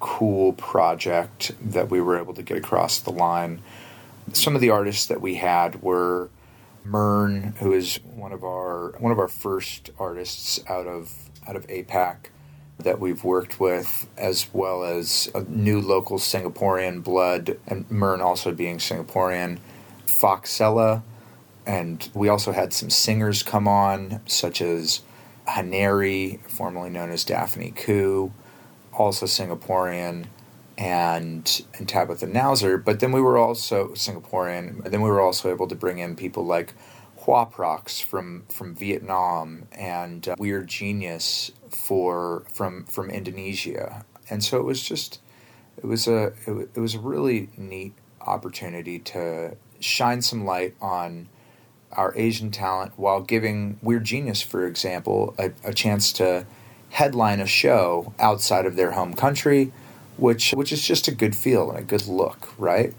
cool 0.00 0.52
project 0.52 1.52
that 1.60 1.90
we 1.90 2.00
were 2.00 2.18
able 2.18 2.34
to 2.34 2.42
get 2.42 2.56
across 2.56 3.00
the 3.00 3.10
line. 3.10 3.62
Some 4.32 4.54
of 4.54 4.60
the 4.60 4.70
artists 4.70 5.06
that 5.06 5.20
we 5.20 5.36
had 5.36 5.82
were 5.82 6.30
Myrne, 6.84 7.54
who 7.58 7.72
is 7.72 7.98
one 8.04 8.32
of 8.32 8.44
our 8.44 8.94
one 8.98 9.12
of 9.12 9.18
our 9.18 9.28
first 9.28 9.90
artists 9.98 10.60
out 10.68 10.86
of 10.86 11.30
out 11.48 11.56
of 11.56 11.66
APAC 11.66 12.16
that 12.78 13.00
we've 13.00 13.24
worked 13.24 13.58
with, 13.58 14.06
as 14.16 14.48
well 14.52 14.84
as 14.84 15.30
new 15.48 15.80
local 15.80 16.18
Singaporean 16.18 17.02
blood, 17.02 17.58
and 17.66 17.90
Myrne 17.90 18.20
also 18.20 18.52
being 18.52 18.78
Singaporean, 18.78 19.58
Foxella, 20.06 21.02
and 21.66 22.08
we 22.14 22.28
also 22.28 22.52
had 22.52 22.72
some 22.72 22.90
singers 22.90 23.42
come 23.42 23.66
on, 23.66 24.20
such 24.26 24.60
as 24.60 25.00
Haneri, 25.48 26.40
formerly 26.48 26.90
known 26.90 27.10
as 27.10 27.24
Daphne 27.24 27.72
Khoo, 27.72 28.30
also 28.92 29.26
Singaporean, 29.26 30.26
and 30.78 31.62
and 31.78 31.88
Tabitha 31.88 32.26
Nauser. 32.26 32.76
But 32.78 33.00
then 33.00 33.10
we 33.12 33.20
were 33.20 33.38
also 33.38 33.88
Singaporean. 33.88 34.84
Then 34.84 35.00
we 35.00 35.10
were 35.10 35.20
also 35.20 35.50
able 35.50 35.66
to 35.68 35.74
bring 35.74 35.98
in 35.98 36.14
people 36.16 36.44
like 36.44 36.74
Hoaprox 37.20 38.02
from 38.02 38.44
from 38.48 38.74
Vietnam 38.74 39.66
and 39.72 40.28
uh, 40.28 40.36
Weird 40.38 40.68
Genius 40.68 41.50
for 41.76 42.44
from 42.52 42.84
from 42.86 43.10
Indonesia, 43.10 44.04
and 44.30 44.42
so 44.42 44.58
it 44.58 44.64
was 44.64 44.82
just 44.82 45.20
it 45.76 45.84
was 45.84 46.08
a 46.08 46.32
it, 46.46 46.70
it 46.74 46.80
was 46.80 46.94
a 46.94 46.98
really 46.98 47.48
neat 47.56 47.94
opportunity 48.20 48.98
to 48.98 49.56
shine 49.78 50.22
some 50.22 50.44
light 50.44 50.74
on 50.80 51.28
our 51.92 52.12
Asian 52.16 52.50
talent 52.50 52.92
while 52.96 53.20
giving 53.20 53.78
Weird 53.82 54.04
Genius, 54.04 54.42
for 54.42 54.66
example, 54.66 55.34
a, 55.38 55.52
a 55.64 55.72
chance 55.72 56.12
to 56.14 56.46
headline 56.90 57.40
a 57.40 57.46
show 57.46 58.12
outside 58.18 58.66
of 58.66 58.76
their 58.76 58.92
home 58.92 59.14
country, 59.14 59.72
which 60.16 60.52
which 60.52 60.72
is 60.72 60.86
just 60.86 61.08
a 61.08 61.12
good 61.12 61.36
feel 61.36 61.70
and 61.70 61.78
a 61.78 61.82
good 61.82 62.06
look, 62.06 62.52
right? 62.58 62.94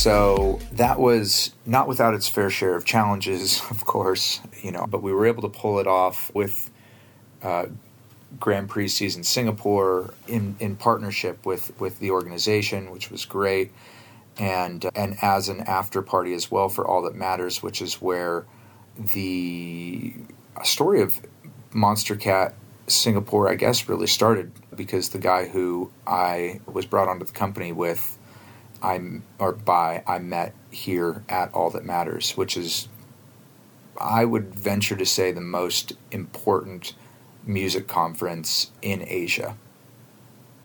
So 0.00 0.58
that 0.72 0.98
was 0.98 1.54
not 1.66 1.86
without 1.86 2.14
its 2.14 2.26
fair 2.26 2.48
share 2.48 2.74
of 2.74 2.86
challenges, 2.86 3.60
of 3.70 3.84
course, 3.84 4.40
you 4.62 4.72
know, 4.72 4.86
but 4.88 5.02
we 5.02 5.12
were 5.12 5.26
able 5.26 5.42
to 5.42 5.50
pull 5.50 5.78
it 5.78 5.86
off 5.86 6.34
with 6.34 6.70
uh, 7.42 7.66
Grand 8.38 8.70
Prix 8.70 8.88
season 8.88 9.24
Singapore 9.24 10.14
in, 10.26 10.56
in 10.58 10.76
partnership 10.76 11.44
with, 11.44 11.78
with 11.78 11.98
the 11.98 12.12
organization, 12.12 12.90
which 12.92 13.10
was 13.10 13.26
great, 13.26 13.72
and 14.38 14.88
and 14.94 15.18
as 15.20 15.50
an 15.50 15.60
after 15.66 16.00
party 16.00 16.32
as 16.32 16.50
well 16.50 16.70
for 16.70 16.86
All 16.86 17.02
That 17.02 17.14
Matters, 17.14 17.62
which 17.62 17.82
is 17.82 18.00
where 18.00 18.46
the 18.96 20.14
story 20.64 21.02
of 21.02 21.20
Monstercat 21.74 22.54
Singapore, 22.86 23.50
I 23.50 23.54
guess, 23.54 23.86
really 23.86 24.06
started 24.06 24.50
because 24.74 25.10
the 25.10 25.18
guy 25.18 25.46
who 25.46 25.90
I 26.06 26.60
was 26.64 26.86
brought 26.86 27.08
onto 27.08 27.26
the 27.26 27.32
company 27.32 27.72
with 27.72 28.16
I 28.82 29.00
or 29.38 29.52
by 29.52 30.02
I 30.06 30.18
met 30.18 30.54
here 30.70 31.24
at 31.28 31.52
All 31.52 31.70
That 31.70 31.84
Matters, 31.84 32.36
which 32.36 32.56
is 32.56 32.88
I 33.98 34.24
would 34.24 34.54
venture 34.54 34.96
to 34.96 35.06
say 35.06 35.32
the 35.32 35.40
most 35.40 35.92
important 36.10 36.94
music 37.44 37.86
conference 37.86 38.70
in 38.82 39.04
Asia. 39.06 39.56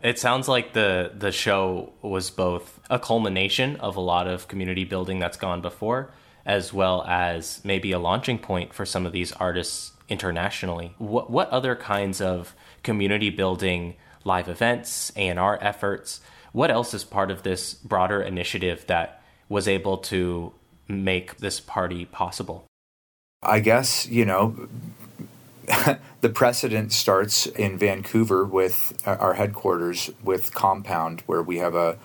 It 0.01 0.19
sounds 0.19 0.47
like 0.47 0.73
the 0.73 1.11
the 1.17 1.31
show 1.31 1.93
was 2.01 2.29
both 2.29 2.79
a 2.89 2.99
culmination 2.99 3.75
of 3.77 3.95
a 3.95 4.01
lot 4.01 4.27
of 4.27 4.47
community 4.47 4.85
building 4.85 5.19
that's 5.19 5.37
gone 5.37 5.61
before, 5.61 6.11
as 6.45 6.71
well 6.71 7.03
as 7.07 7.59
maybe 7.63 7.91
a 7.91 7.99
launching 7.99 8.37
point 8.37 8.73
for 8.73 8.85
some 8.85 9.05
of 9.05 9.11
these 9.11 9.31
artists 9.33 9.93
internationally. 10.07 10.93
What 10.99 11.31
what 11.31 11.49
other 11.49 11.75
kinds 11.75 12.21
of 12.21 12.55
community 12.83 13.29
building 13.29 13.95
live 14.23 14.47
events, 14.47 15.11
A&R 15.15 15.57
efforts 15.61 16.21
what 16.55 16.71
else 16.71 16.93
is 16.93 17.03
part 17.03 17.29
of 17.29 17.43
this 17.43 17.73
broader 17.73 18.21
initiative 18.21 18.87
that 18.87 19.21
was 19.49 19.67
able 19.67 19.97
to 19.97 20.53
make 20.87 21.35
this 21.39 21.59
party 21.59 22.05
possible? 22.05 22.65
I 23.43 23.59
guess, 23.59 24.07
you 24.07 24.23
know, 24.23 24.69
the 26.21 26.29
precedent 26.29 26.93
starts 26.93 27.45
in 27.45 27.77
Vancouver 27.77 28.45
with 28.45 28.97
uh, 29.05 29.17
our 29.19 29.33
headquarters 29.33 30.09
with 30.23 30.53
Compound, 30.53 31.23
where 31.25 31.43
we 31.43 31.57
have 31.57 31.75
a, 31.75 31.97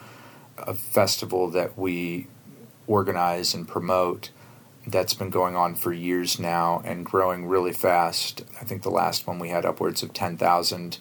a 0.58 0.74
festival 0.74 1.48
that 1.50 1.78
we 1.78 2.26
organize 2.88 3.54
and 3.54 3.68
promote 3.68 4.30
that's 4.84 5.14
been 5.14 5.30
going 5.30 5.54
on 5.54 5.76
for 5.76 5.92
years 5.92 6.40
now 6.40 6.82
and 6.84 7.06
growing 7.06 7.46
really 7.46 7.72
fast. 7.72 8.42
I 8.60 8.64
think 8.64 8.82
the 8.82 8.90
last 8.90 9.28
one 9.28 9.38
we 9.38 9.50
had 9.50 9.64
upwards 9.64 10.02
of 10.02 10.12
10,000 10.12 10.98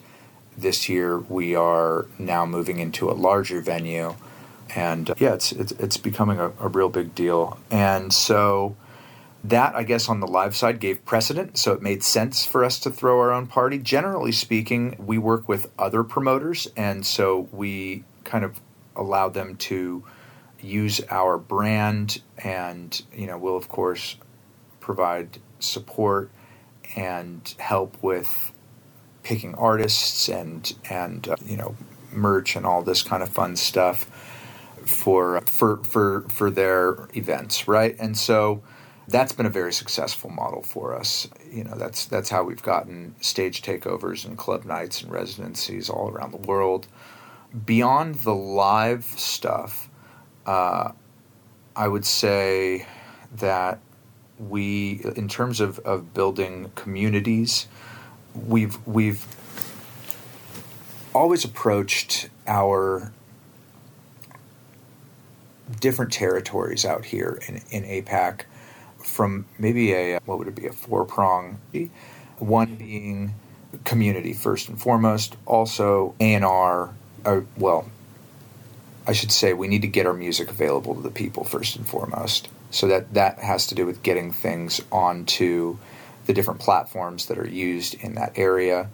this 0.61 0.89
year 0.89 1.17
we 1.17 1.55
are 1.55 2.05
now 2.17 2.45
moving 2.45 2.79
into 2.79 3.09
a 3.09 3.13
larger 3.13 3.61
venue, 3.61 4.15
and 4.75 5.09
uh, 5.09 5.15
yeah, 5.17 5.33
it's 5.33 5.51
it's, 5.51 5.71
it's 5.73 5.97
becoming 5.97 6.39
a, 6.39 6.51
a 6.59 6.67
real 6.67 6.89
big 6.89 7.15
deal. 7.15 7.59
And 7.71 8.13
so 8.13 8.75
that 9.43 9.75
I 9.75 9.83
guess 9.83 10.09
on 10.09 10.19
the 10.19 10.27
live 10.27 10.55
side 10.55 10.79
gave 10.79 11.05
precedent, 11.05 11.57
so 11.57 11.73
it 11.73 11.81
made 11.81 12.03
sense 12.03 12.45
for 12.45 12.63
us 12.63 12.79
to 12.81 12.91
throw 12.91 13.19
our 13.19 13.31
own 13.31 13.47
party. 13.47 13.77
Generally 13.77 14.33
speaking, 14.33 14.95
we 14.99 15.17
work 15.17 15.47
with 15.47 15.71
other 15.79 16.03
promoters, 16.03 16.67
and 16.75 17.05
so 17.05 17.47
we 17.51 18.03
kind 18.23 18.43
of 18.43 18.59
allow 18.95 19.29
them 19.29 19.55
to 19.55 20.03
use 20.61 21.01
our 21.09 21.37
brand, 21.37 22.21
and 22.37 23.01
you 23.15 23.27
know, 23.27 23.37
we'll 23.37 23.57
of 23.57 23.69
course 23.69 24.17
provide 24.79 25.39
support 25.59 26.31
and 26.95 27.53
help 27.59 28.01
with 28.01 28.51
picking 29.23 29.55
artists 29.55 30.29
and 30.29 30.73
and 30.89 31.27
uh, 31.27 31.35
you 31.45 31.57
know 31.57 31.75
merch 32.11 32.55
and 32.55 32.65
all 32.65 32.81
this 32.81 33.03
kind 33.03 33.21
of 33.21 33.29
fun 33.29 33.55
stuff 33.55 34.05
for 34.85 35.41
for 35.41 35.77
for 35.83 36.21
for 36.29 36.49
their 36.49 37.07
events, 37.13 37.67
right? 37.67 37.95
And 37.99 38.17
so 38.17 38.61
that's 39.07 39.33
been 39.33 39.45
a 39.45 39.51
very 39.51 39.73
successful 39.73 40.29
model 40.29 40.61
for 40.61 40.95
us. 40.95 41.27
You 41.51 41.63
know, 41.63 41.75
that's 41.75 42.05
that's 42.05 42.29
how 42.29 42.43
we've 42.43 42.61
gotten 42.61 43.15
stage 43.21 43.61
takeovers 43.61 44.25
and 44.25 44.37
club 44.37 44.65
nights 44.65 45.01
and 45.01 45.11
residencies 45.11 45.89
all 45.89 46.09
around 46.09 46.31
the 46.31 46.37
world. 46.37 46.87
Beyond 47.65 48.15
the 48.15 48.35
live 48.35 49.05
stuff, 49.05 49.89
uh, 50.45 50.91
I 51.75 51.87
would 51.87 52.05
say 52.05 52.85
that 53.37 53.79
we, 54.37 55.01
in 55.15 55.27
terms 55.27 55.59
of, 55.59 55.79
of 55.79 56.13
building 56.13 56.71
communities, 56.75 57.67
we've 58.47 58.77
we've 58.87 59.25
always 61.13 61.43
approached 61.43 62.29
our 62.47 63.11
different 65.79 66.11
territories 66.11 66.85
out 66.85 67.05
here 67.05 67.39
in, 67.47 67.61
in 67.71 67.83
APAC 67.83 68.41
from 69.03 69.45
maybe 69.57 69.93
a 69.93 70.19
what 70.25 70.37
would 70.37 70.47
it 70.47 70.55
be 70.55 70.67
a 70.67 70.73
four 70.73 71.05
prong 71.05 71.59
one 72.37 72.75
being 72.75 73.33
community 73.83 74.33
first 74.33 74.67
and 74.67 74.81
foremost 74.81 75.35
also 75.45 76.15
A&R 76.19 76.93
uh, 77.25 77.41
well 77.57 77.89
I 79.09 79.13
should 79.13 79.31
say 79.31 79.53
we 79.53 79.67
need 79.67 79.81
to 79.81 79.87
get 79.87 80.05
our 80.05 80.13
music 80.13 80.51
available 80.51 80.93
to 80.93 81.01
the 81.01 81.09
people 81.09 81.43
first 81.43 81.75
and 81.75 81.87
foremost. 81.87 82.47
So 82.69 82.87
that 82.89 83.15
that 83.15 83.39
has 83.39 83.65
to 83.67 83.75
do 83.75 83.87
with 83.87 84.03
getting 84.03 84.31
things 84.31 84.81
onto 84.91 85.79
the 86.29 86.35
different 86.35 86.61
platforms 86.61 87.27
that 87.27 87.39
are 87.39 87.49
used 87.49 87.95
in 87.95 88.15
that 88.15 88.33
area 88.37 88.89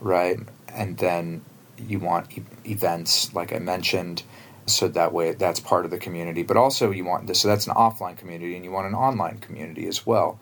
right? 0.00 0.38
And 0.68 0.98
then 0.98 1.44
you 1.78 2.00
want 2.00 2.38
e- 2.38 2.42
events 2.66 3.34
like 3.34 3.54
I 3.54 3.60
mentioned 3.60 4.24
so 4.66 4.88
that 4.88 5.12
way 5.12 5.32
that's 5.34 5.60
part 5.60 5.86
of 5.86 5.92
the 5.92 5.98
community. 5.98 6.44
But 6.44 6.58
also 6.58 6.92
you 6.92 7.04
want 7.06 7.28
this 7.28 7.40
so 7.42 7.48
that's 7.48 7.68
an 7.68 7.74
offline 7.74 8.18
community 8.18 8.56
and 8.56 8.64
you 8.64 8.72
want 8.72 8.88
an 8.88 8.94
online 8.94 9.38
community 9.40 9.88
as 9.88 10.06
well. 10.06 10.40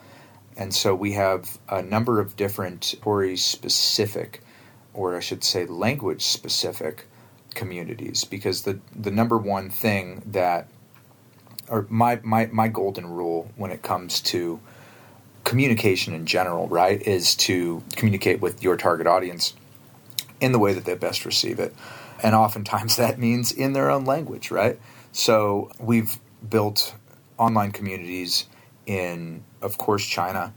And 0.57 0.75
so 0.75 0.95
we 0.95 1.13
have 1.15 1.59
a 1.69 1.83
number 1.83 2.21
of 2.21 2.37
different 2.37 2.85
story 2.85 3.37
specific 3.37 4.43
or 4.95 5.17
i 5.17 5.21
should 5.21 5.45
say 5.45 5.67
language 5.67 6.23
specific 6.23 7.07
communities. 7.55 8.25
Because 8.25 8.63
the 8.63 8.81
the 8.97 9.13
number 9.13 9.39
one 9.39 9.71
thing 9.71 10.23
that 10.27 10.69
or 11.69 11.87
my, 11.91 12.21
my 12.25 12.47
my 12.53 12.69
golden 12.69 13.07
rule 13.09 13.51
when 13.57 13.71
it 13.73 13.83
comes 13.83 14.21
to 14.21 14.61
communication 15.49 16.13
in 16.13 16.27
general 16.27 16.69
right 16.69 17.01
is 17.03 17.35
to 17.35 17.83
communicate 17.97 18.41
with 18.41 18.63
your 18.63 18.77
target 18.77 19.07
audience 19.07 19.55
in 20.41 20.53
the 20.53 20.59
way 20.59 20.73
that 20.75 20.85
they 20.85 20.95
best 20.95 21.25
receive 21.25 21.59
it 21.59 21.75
and 22.23 22.35
oftentimes 22.35 22.97
that 23.05 23.19
means 23.19 23.53
in 23.53 23.73
their 23.73 23.91
own 23.91 24.05
language, 24.05 24.51
right? 24.51 24.79
So 25.13 25.71
we've 25.79 26.19
built 26.49 26.95
online 27.37 27.73
communities 27.73 28.47
in, 28.87 29.45
of 29.63 29.79
course, 29.79 30.07
China. 30.07 30.53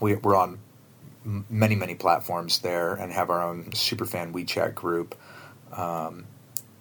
We, 0.00 0.14
are 0.14 0.36
on 0.36 0.58
many, 1.24 1.74
many 1.74 1.94
platforms 1.94 2.58
there 2.60 2.94
and 2.94 3.12
have 3.12 3.30
our 3.30 3.42
own 3.42 3.70
superfan 3.70 4.32
WeChat 4.32 4.74
group. 4.74 5.14
Um, 5.72 6.26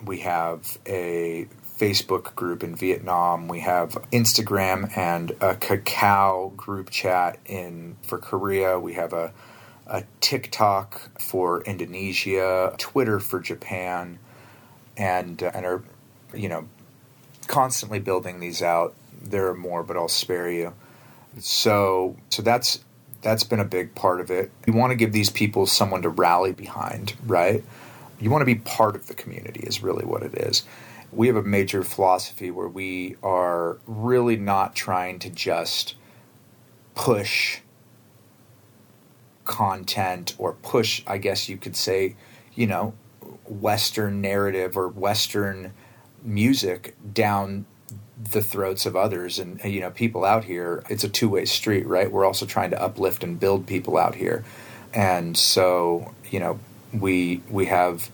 we 0.03 0.19
have 0.19 0.77
a 0.85 1.47
Facebook 1.77 2.35
group 2.35 2.63
in 2.63 2.75
Vietnam. 2.75 3.47
We 3.47 3.59
have 3.61 3.93
Instagram 4.11 4.95
and 4.97 5.31
a 5.41 5.55
Kakao 5.55 6.55
group 6.55 6.89
chat 6.89 7.37
in 7.45 7.97
for 8.01 8.17
Korea. 8.17 8.79
We 8.79 8.93
have 8.93 9.13
a 9.13 9.33
a 9.87 10.03
TikTok 10.19 11.21
for 11.21 11.61
Indonesia, 11.63 12.73
Twitter 12.77 13.19
for 13.19 13.39
Japan, 13.39 14.17
and 14.97 15.41
uh, 15.43 15.51
and 15.53 15.65
are 15.65 15.83
you 16.33 16.49
know 16.49 16.67
constantly 17.47 17.99
building 17.99 18.39
these 18.39 18.61
out. 18.61 18.95
There 19.21 19.47
are 19.47 19.55
more, 19.55 19.83
but 19.83 19.97
I'll 19.97 20.07
spare 20.07 20.49
you. 20.49 20.73
So 21.39 22.15
so 22.29 22.41
that's 22.41 22.79
that's 23.21 23.43
been 23.43 23.59
a 23.59 23.65
big 23.65 23.95
part 23.95 24.21
of 24.21 24.29
it. 24.29 24.51
You 24.67 24.73
want 24.73 24.91
to 24.91 24.95
give 24.95 25.11
these 25.11 25.29
people 25.29 25.65
someone 25.65 26.03
to 26.03 26.09
rally 26.09 26.53
behind, 26.53 27.15
right? 27.25 27.63
You 28.19 28.29
want 28.29 28.41
to 28.41 28.45
be 28.45 28.55
part 28.55 28.95
of 28.95 29.07
the 29.07 29.13
community 29.13 29.61
is 29.61 29.83
really 29.83 30.05
what 30.05 30.23
it 30.23 30.35
is. 30.35 30.63
We 31.15 31.27
have 31.27 31.37
a 31.37 31.43
major 31.43 31.83
philosophy 31.83 32.51
where 32.51 32.67
we 32.67 33.15
are 33.23 33.77
really 33.87 34.35
not 34.35 34.75
trying 34.75 35.19
to 35.19 35.29
just 35.29 35.95
push 36.93 37.59
content 39.45 40.35
or 40.37 40.53
push, 40.53 41.03
I 41.07 41.17
guess 41.17 41.47
you 41.47 41.57
could 41.57 41.75
say, 41.75 42.15
you 42.53 42.67
know, 42.67 42.93
Western 43.45 44.21
narrative 44.21 44.75
or 44.75 44.89
Western 44.89 45.73
music 46.23 46.95
down 47.13 47.65
the 48.31 48.41
throats 48.41 48.85
of 48.85 48.95
others. 48.95 49.39
And 49.39 49.63
you 49.63 49.81
know 49.81 49.91
people 49.91 50.25
out 50.25 50.43
here 50.43 50.83
it's 50.89 51.03
a 51.03 51.09
two-way 51.09 51.45
street 51.45 51.85
right? 51.85 52.11
We're 52.11 52.25
also 52.25 52.45
trying 52.45 52.71
to 52.71 52.81
uplift 52.81 53.23
and 53.23 53.39
build 53.39 53.67
people 53.67 53.97
out 53.97 54.15
here. 54.15 54.43
And 54.93 55.37
so 55.37 56.13
you 56.29 56.39
know 56.39 56.59
we 56.93 57.41
we 57.49 57.65
have 57.67 58.09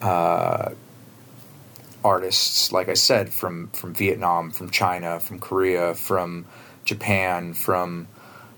uh, 0.00 0.72
artists 2.04 2.72
like 2.72 2.88
i 2.88 2.94
said 2.94 3.32
from 3.32 3.68
from 3.68 3.94
vietnam 3.94 4.50
from 4.50 4.70
china 4.70 5.20
from 5.20 5.38
korea 5.38 5.94
from 5.94 6.44
japan 6.84 7.52
from 7.54 8.08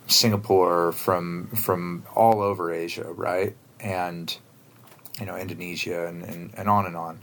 Singapore, 0.07 0.93
from 0.93 1.49
from 1.49 2.05
all 2.15 2.43
over 2.43 2.73
Asia, 2.73 3.11
right? 3.11 3.57
And 3.81 4.37
you 5.19 5.27
know, 5.27 5.37
Indonesia 5.37 6.07
and, 6.07 6.25
and, 6.25 6.55
and 6.57 6.69
on 6.69 6.87
and 6.87 6.97
on. 6.97 7.21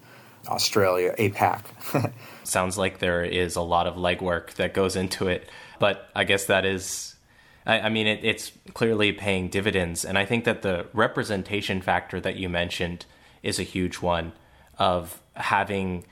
Australia, 0.48 1.14
APAC. 1.20 2.12
Sounds 2.44 2.78
like 2.78 2.98
there 2.98 3.24
is 3.24 3.56
a 3.56 3.62
lot 3.62 3.86
of 3.86 3.96
legwork 3.96 4.54
that 4.54 4.74
goes 4.74 4.96
into 4.96 5.28
it, 5.28 5.48
but 5.78 6.10
I 6.16 6.24
guess 6.24 6.46
that 6.46 6.66
is, 6.66 7.16
I, 7.66 7.82
I 7.82 7.90
mean, 7.90 8.08
it, 8.08 8.22
it's 8.24 8.52
clearly 8.74 9.12
paying 9.12 9.50
dividends. 9.50 10.04
And 10.04 10.18
I 10.18 10.26
think 10.26 10.46
that 10.46 10.64
the 10.64 10.88
representation 10.94 11.80
factor 11.80 12.20
that 12.22 12.38
you 12.38 12.50
mentioned 12.50 13.06
is 13.44 13.60
a 13.60 13.64
huge 13.64 13.98
one 13.98 14.32
of 14.80 15.22
having 15.36 16.06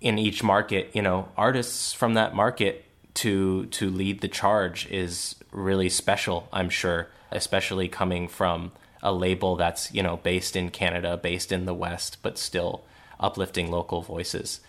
in 0.00 0.18
each 0.18 0.42
market, 0.42 0.90
you 0.92 1.02
know, 1.02 1.28
artists 1.36 1.92
from 1.92 2.14
that 2.14 2.34
market 2.34 2.84
to 3.14 3.66
to 3.66 3.90
lead 3.90 4.20
the 4.20 4.28
charge 4.28 4.86
is 4.90 5.34
really 5.50 5.88
special, 5.88 6.48
I'm 6.52 6.70
sure, 6.70 7.08
especially 7.32 7.88
coming 7.88 8.28
from 8.28 8.72
a 9.02 9.12
label 9.12 9.56
that's, 9.56 9.92
you 9.92 10.02
know, 10.02 10.16
based 10.18 10.56
in 10.56 10.70
Canada, 10.70 11.16
based 11.16 11.52
in 11.52 11.64
the 11.64 11.74
West, 11.74 12.18
but 12.22 12.38
still 12.38 12.84
uplifting 13.20 13.70
local 13.70 14.02
voices. 14.02 14.60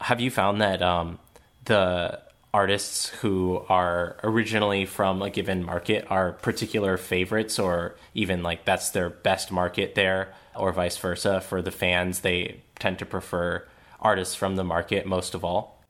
Have 0.00 0.20
you 0.20 0.30
found 0.30 0.60
that 0.60 0.82
um, 0.82 1.18
the 1.64 2.20
artists 2.54 3.08
who 3.08 3.64
are 3.68 4.16
originally 4.22 4.84
from 4.84 5.22
a 5.22 5.30
given 5.30 5.64
market 5.64 6.04
are 6.10 6.32
particular 6.32 6.96
favorites 6.96 7.58
or 7.58 7.96
even 8.14 8.42
like 8.42 8.64
that's 8.64 8.90
their 8.90 9.08
best 9.08 9.50
market 9.50 9.94
there 9.94 10.34
or 10.54 10.70
vice 10.70 10.98
versa 10.98 11.40
for 11.40 11.62
the 11.62 11.70
fans 11.70 12.20
they 12.20 12.60
tend 12.78 12.98
to 12.98 13.06
prefer 13.06 13.64
artists 14.02 14.34
from 14.34 14.56
the 14.56 14.64
market 14.64 15.06
most 15.06 15.34
of 15.34 15.44
all 15.44 15.82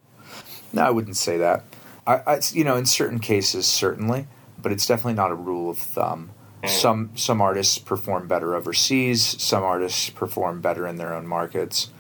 no 0.73 0.83
i 0.83 0.91
wouldn't 0.91 1.17
say 1.17 1.37
that 1.37 1.65
I, 2.07 2.15
I, 2.27 2.41
you 2.53 2.65
know, 2.65 2.77
in 2.77 2.87
certain 2.87 3.19
cases, 3.19 3.67
certainly, 3.67 4.27
but 4.59 4.73
it's 4.73 4.87
definitely 4.87 5.15
not 5.15 5.31
a 5.31 5.37
rule 5.37 5.71
of 5.71 5.79
thumb. 5.79 6.31
Mm. 6.63 6.69
Some 6.69 7.11
some 7.17 7.41
artists 7.41 7.79
perform 7.79 8.29
better 8.29 8.55
overseas. 8.55 9.23
Some 9.43 9.63
artists 9.63 10.11
perform 10.11 10.61
better 10.61 10.87
in 10.87 10.97
their 10.97 11.15
own 11.15 11.27
markets. 11.27 11.91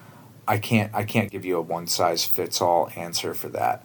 I 0.46 0.58
can't 0.58 0.92
I 0.94 1.04
can't 1.04 1.30
give 1.30 1.44
you 1.44 1.56
a 1.56 1.60
one 1.60 1.86
size 1.86 2.24
fits 2.24 2.60
all 2.60 2.90
answer 2.96 3.34
for 3.34 3.48
that. 3.50 3.84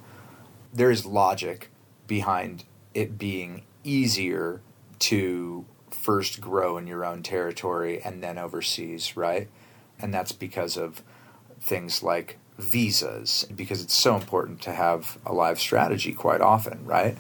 There 0.74 0.92
is 0.92 1.06
logic 1.06 1.70
behind 2.08 2.64
it 2.94 3.18
being 3.18 3.64
easier 3.84 4.62
to 5.00 5.66
first 5.92 6.42
grow 6.42 6.78
in 6.78 6.88
your 6.88 7.06
own 7.06 7.22
territory 7.22 8.02
and 8.02 8.24
then 8.24 8.38
overseas, 8.38 9.16
right? 9.16 9.50
And 10.00 10.14
that's 10.14 10.32
because 10.32 10.78
of 10.78 11.02
things 11.68 12.02
like 12.02 12.38
visas 12.58 13.46
because 13.56 13.84
it's 13.84 13.94
so 13.94 14.16
important 14.16 14.62
to 14.62 14.72
have 14.72 15.18
a 15.26 15.34
live 15.34 15.60
strategy 15.60 16.14
quite 16.14 16.42
often, 16.42 16.84
right? 16.86 17.16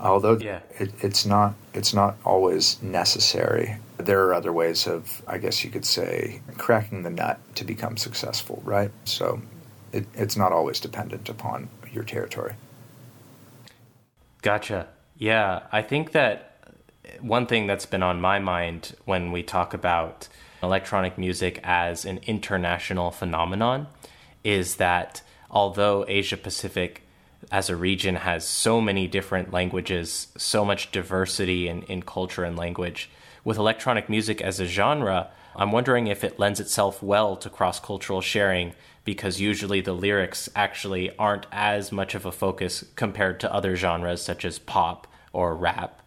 Although 0.00 0.38
yeah. 0.38 0.60
it, 0.78 0.92
it's 1.02 1.26
not 1.26 1.54
it's 1.74 1.92
not 1.94 2.16
always 2.24 2.82
necessary. 2.82 3.76
There 3.98 4.24
are 4.24 4.34
other 4.34 4.52
ways 4.52 4.86
of, 4.86 5.22
I 5.28 5.36
guess 5.38 5.62
you 5.62 5.70
could 5.70 5.84
say, 5.84 6.40
cracking 6.56 7.02
the 7.02 7.10
nut 7.10 7.38
to 7.56 7.64
become 7.64 7.98
successful, 7.98 8.62
right? 8.64 8.90
So 9.04 9.42
it, 9.92 10.06
it's 10.14 10.36
not 10.36 10.52
always 10.52 10.80
dependent 10.80 11.28
upon 11.28 11.68
your 11.92 12.04
territory. 12.04 12.54
Gotcha. 14.40 14.88
Yeah, 15.18 15.64
I 15.70 15.82
think 15.82 16.12
that 16.12 16.46
one 17.20 17.46
thing 17.46 17.66
that's 17.66 17.84
been 17.84 18.02
on 18.02 18.22
my 18.22 18.38
mind 18.38 18.96
when 19.04 19.32
we 19.32 19.42
talk 19.42 19.74
about 19.74 20.28
electronic 20.62 21.18
music 21.18 21.60
as 21.62 22.04
an 22.04 22.20
international 22.26 23.10
phenomenon 23.10 23.86
is 24.44 24.76
that 24.76 25.22
although 25.50 26.04
Asia 26.08 26.36
Pacific 26.36 27.02
as 27.50 27.70
a 27.70 27.76
region 27.76 28.16
has 28.16 28.46
so 28.46 28.80
many 28.80 29.06
different 29.06 29.52
languages, 29.52 30.28
so 30.36 30.64
much 30.64 30.92
diversity 30.92 31.68
in, 31.68 31.82
in 31.84 32.02
culture 32.02 32.44
and 32.44 32.56
language, 32.56 33.10
with 33.44 33.56
electronic 33.56 34.08
music 34.08 34.40
as 34.40 34.60
a 34.60 34.66
genre, 34.66 35.30
I'm 35.56 35.72
wondering 35.72 36.06
if 36.06 36.22
it 36.22 36.38
lends 36.38 36.60
itself 36.60 37.02
well 37.02 37.36
to 37.36 37.50
cross 37.50 37.80
cultural 37.80 38.20
sharing 38.20 38.74
because 39.04 39.40
usually 39.40 39.80
the 39.80 39.94
lyrics 39.94 40.48
actually 40.54 41.16
aren't 41.16 41.46
as 41.50 41.90
much 41.90 42.14
of 42.14 42.26
a 42.26 42.32
focus 42.32 42.84
compared 42.96 43.40
to 43.40 43.52
other 43.52 43.74
genres 43.74 44.22
such 44.22 44.44
as 44.44 44.58
pop 44.58 45.06
or 45.32 45.54
rap. 45.56 45.99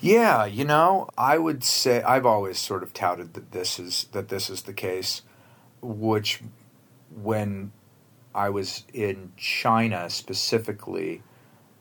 Yeah, 0.00 0.46
you 0.46 0.64
know, 0.64 1.10
I 1.18 1.36
would 1.36 1.62
say 1.62 2.02
I've 2.02 2.24
always 2.24 2.58
sort 2.58 2.82
of 2.82 2.94
touted 2.94 3.34
that 3.34 3.52
this 3.52 3.78
is 3.78 4.06
that 4.12 4.28
this 4.28 4.48
is 4.48 4.62
the 4.62 4.72
case, 4.72 5.20
which 5.82 6.40
when 7.22 7.72
I 8.34 8.48
was 8.48 8.84
in 8.94 9.32
China 9.36 10.08
specifically 10.08 11.22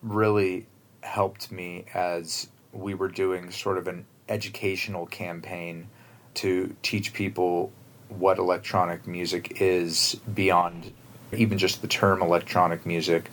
really 0.02 0.68
helped 1.02 1.50
me 1.50 1.86
as 1.94 2.50
we 2.74 2.94
were 2.94 3.08
doing 3.08 3.52
sort 3.52 3.78
of 3.78 3.88
an 3.88 4.06
educational 4.28 5.06
campaign 5.06 5.88
to 6.36 6.76
teach 6.82 7.14
people 7.14 7.72
what 8.10 8.38
electronic 8.38 9.08
music 9.08 9.62
is 9.62 10.16
beyond 10.34 10.92
even 11.32 11.58
just 11.58 11.82
the 11.82 11.88
term 11.88 12.22
electronic 12.22 12.86
music. 12.86 13.30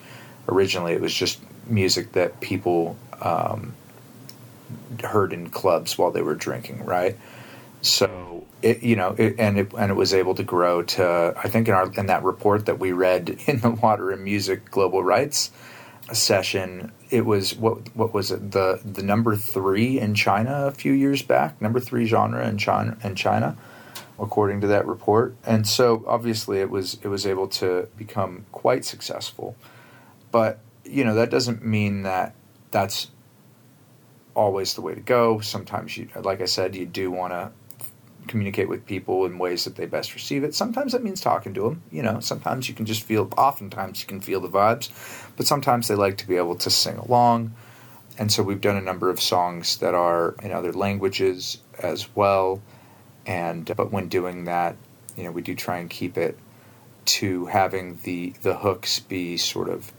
Originally, 0.49 0.93
it 0.93 1.01
was 1.01 1.15
just 1.15 1.41
music 1.67 2.13
that 2.13 2.41
people 2.41 2.97
um, 3.21 3.75
heard 5.03 5.33
in 5.33 5.51
clubs 5.51 5.99
while 5.99 6.11
they 6.11 6.23
were 6.23 6.35
drinking, 6.35 6.85
right? 6.85 7.17
So 7.83 8.47
it, 8.63 8.83
you 8.83 8.97
know, 8.97 9.15
it, 9.19 9.37
and 9.39 9.59
it 9.59 9.73
and 9.79 9.91
it 9.91 9.95
was 9.95 10.13
able 10.15 10.35
to 10.35 10.43
grow 10.43 10.83
to 10.83 11.35
I 11.37 11.49
think 11.49 11.69
in 11.69 11.75
our 11.75 11.91
in 11.93 12.07
that 12.07 12.23
report 12.23 12.67
that 12.67 12.79
we 12.79 12.93
read 12.93 13.39
in 13.47 13.61
the 13.61 13.71
Water 13.71 14.11
and 14.11 14.25
Music 14.25 14.71
Global 14.71 15.03
Rights 15.03 15.51
session, 16.13 16.93
it 17.11 17.27
was 17.27 17.57
what 17.57 17.95
what 17.97 18.15
was 18.15 18.31
it? 18.31 18.53
The 18.53 18.81
the 18.85 19.03
number 19.03 19.37
three 19.37 20.01
in 20.01 20.15
China 20.15 20.67
a 20.67 20.73
few 20.73 20.93
years 20.93 21.23
back, 21.23 21.61
number 21.61 21.81
three 21.81 22.07
genre 22.07 22.47
in 22.49 22.59
China 22.59 22.97
in 23.03 23.15
China, 23.15 23.57
according 24.19 24.61
to 24.63 24.67
that 24.69 24.87
report, 24.87 25.37
and 25.45 25.67
so 25.67 26.05
obviously 26.07 26.59
it 26.61 26.71
was 26.71 26.99
it 27.03 27.09
was 27.09 27.27
able 27.27 27.49
to 27.49 27.89
become 27.97 28.47
quite 28.53 28.85
successful, 28.85 29.57
but 30.31 30.59
you 30.85 31.05
know 31.05 31.15
that 31.15 31.31
doesn't 31.31 31.65
mean 31.65 32.03
that 32.03 32.35
that's 32.71 33.09
always 34.37 34.75
the 34.75 34.83
way 34.83 34.95
to 34.95 35.01
go. 35.01 35.41
Sometimes 35.41 35.97
you, 35.97 36.09
like 36.21 36.41
I 36.41 36.45
said, 36.45 36.77
you 36.77 36.87
do 36.87 37.11
want 37.11 37.33
to 37.33 37.51
communicate 38.29 38.69
with 38.69 38.87
people 38.87 39.25
in 39.25 39.39
ways 39.39 39.65
that 39.65 39.77
they 39.77 39.87
best 39.87 40.15
receive 40.15 40.45
it. 40.45 40.55
Sometimes 40.55 40.93
that 40.93 41.03
means 41.03 41.21
talking 41.21 41.55
to 41.55 41.63
them. 41.63 41.83
You 41.91 42.03
know, 42.03 42.21
sometimes 42.21 42.69
you 42.69 42.75
can 42.75 42.87
just 42.87 43.03
feel. 43.03 43.29
Oftentimes 43.37 44.01
you 44.01 44.07
can 44.07 44.21
feel 44.21 44.41
the 44.41 44.49
vibes, 44.49 44.91
but 45.37 45.47
sometimes 45.47 45.89
they 45.89 45.95
like 45.95 46.19
to 46.19 46.29
be 46.29 46.37
able 46.37 46.57
to 46.57 46.71
sing 46.71 46.99
along. 46.99 47.55
And 48.19 48.31
so 48.31 48.43
we've 48.43 48.61
done 48.61 48.77
a 48.77 48.83
number 48.83 49.11
of 49.11 49.21
songs 49.21 49.79
that 49.79 49.95
are 49.95 50.35
in 50.43 50.53
other 50.53 50.73
languages 50.73 51.59
as 51.79 52.15
well. 52.15 52.63
And 53.27 53.65
but 53.77 53.91
when 53.91 54.09
doing 54.09 54.45
that, 54.45 54.77
you 55.17 55.25
know, 55.25 55.31
we 55.31 55.43
do 55.43 55.55
try 55.55 55.79
and 55.79 55.91
keep 55.91 56.17
it 56.17 56.39
to 57.07 57.47
having 57.47 57.99
the 58.03 58.35
the 58.43 58.57
hooks 58.57 59.01
be 59.01 59.37
sort 59.37 59.69
of 59.69 59.93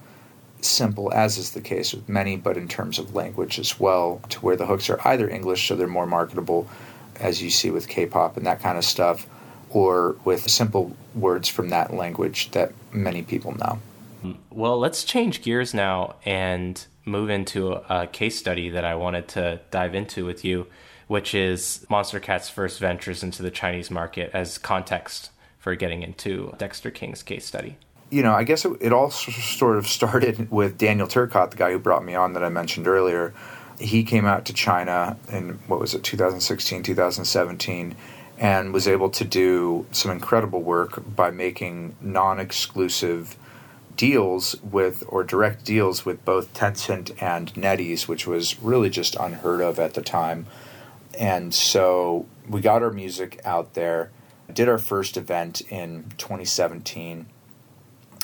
simple, 0.61 1.11
as 1.13 1.37
is 1.37 1.51
the 1.51 1.61
case 1.61 1.93
with 1.93 2.07
many, 2.09 2.35
but 2.35 2.57
in 2.57 2.67
terms 2.67 2.99
of 2.99 3.15
language 3.15 3.59
as 3.59 3.79
well, 3.79 4.21
to 4.29 4.39
where 4.39 4.55
the 4.55 4.65
hooks 4.65 4.89
are 4.89 4.99
either 5.07 5.29
English, 5.29 5.67
so 5.67 5.75
they're 5.75 5.87
more 5.87 6.05
marketable, 6.05 6.67
as 7.19 7.41
you 7.41 7.49
see 7.49 7.69
with 7.69 7.87
K-pop 7.87 8.37
and 8.37 8.45
that 8.45 8.61
kind 8.61 8.77
of 8.77 8.85
stuff, 8.85 9.27
or 9.69 10.15
with 10.23 10.49
simple 10.49 10.95
words 11.13 11.47
from 11.47 11.69
that 11.69 11.93
language 11.93 12.51
that 12.51 12.73
many 12.91 13.21
people 13.21 13.55
know. 13.57 13.79
Hmm. 14.21 14.31
Well, 14.49 14.79
let's 14.79 15.03
change 15.03 15.41
gears 15.41 15.73
now 15.73 16.15
and 16.25 16.83
move 17.05 17.29
into 17.29 17.73
a 17.73 18.07
case 18.07 18.37
study 18.37 18.69
that 18.69 18.83
I 18.83 18.95
wanted 18.95 19.27
to 19.29 19.61
dive 19.71 19.95
into 19.95 20.25
with 20.25 20.43
you, 20.43 20.67
which 21.07 21.33
is 21.33 21.85
Monstercat's 21.89 22.49
first 22.49 22.79
ventures 22.79 23.23
into 23.23 23.41
the 23.41 23.51
Chinese 23.51 23.89
market 23.89 24.31
as 24.33 24.57
context 24.57 25.31
for 25.57 25.75
getting 25.75 26.03
into 26.03 26.53
Dexter 26.57 26.91
King's 26.91 27.23
case 27.23 27.45
study 27.45 27.77
you 28.09 28.23
know, 28.23 28.33
I 28.33 28.43
guess 28.43 28.65
it, 28.65 28.77
it, 28.79 28.93
all 28.93 29.11
sort 29.11 29.77
of 29.77 29.87
started 29.87 30.49
with 30.51 30.77
Daniel 30.77 31.07
Turcott, 31.07 31.51
the 31.51 31.57
guy 31.57 31.71
who 31.71 31.79
brought 31.79 32.03
me 32.03 32.15
on 32.15 32.33
that 32.33 32.43
I 32.43 32.49
mentioned 32.49 32.87
earlier. 32.87 33.33
He 33.79 34.03
came 34.03 34.25
out 34.25 34.45
to 34.45 34.53
China 34.53 35.17
in 35.29 35.59
what 35.67 35.79
was 35.79 35.93
it, 35.93 36.03
2016, 36.03 36.83
2017, 36.83 37.95
and 38.39 38.73
was 38.73 38.87
able 38.87 39.09
to 39.11 39.23
do 39.23 39.85
some 39.91 40.11
incredible 40.11 40.61
work 40.61 41.03
by 41.15 41.31
making 41.31 41.95
non 42.01 42.39
exclusive 42.39 43.35
deals 43.95 44.55
with, 44.61 45.03
or 45.07 45.23
direct 45.23 45.65
deals 45.65 46.05
with 46.05 46.23
both 46.23 46.53
Tencent 46.53 47.21
and 47.21 47.53
NetEase, 47.55 48.07
which 48.07 48.25
was 48.27 48.61
really 48.61 48.89
just 48.89 49.15
unheard 49.15 49.61
of 49.61 49.79
at 49.79 49.95
the 49.95 50.01
time. 50.01 50.45
And 51.19 51.53
so 51.53 52.27
we 52.47 52.61
got 52.61 52.83
our 52.83 52.91
music 52.91 53.41
out 53.43 53.73
there, 53.73 54.11
did 54.51 54.69
our 54.69 54.77
first 54.77 55.17
event 55.17 55.61
in 55.69 56.05
2017 56.17 57.25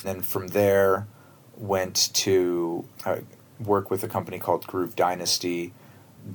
then 0.04 0.22
from 0.22 0.48
there, 0.48 1.06
went 1.56 2.10
to 2.14 2.84
uh, 3.04 3.16
work 3.58 3.90
with 3.90 4.04
a 4.04 4.08
company 4.08 4.38
called 4.38 4.66
Groove 4.66 4.96
Dynasty. 4.96 5.72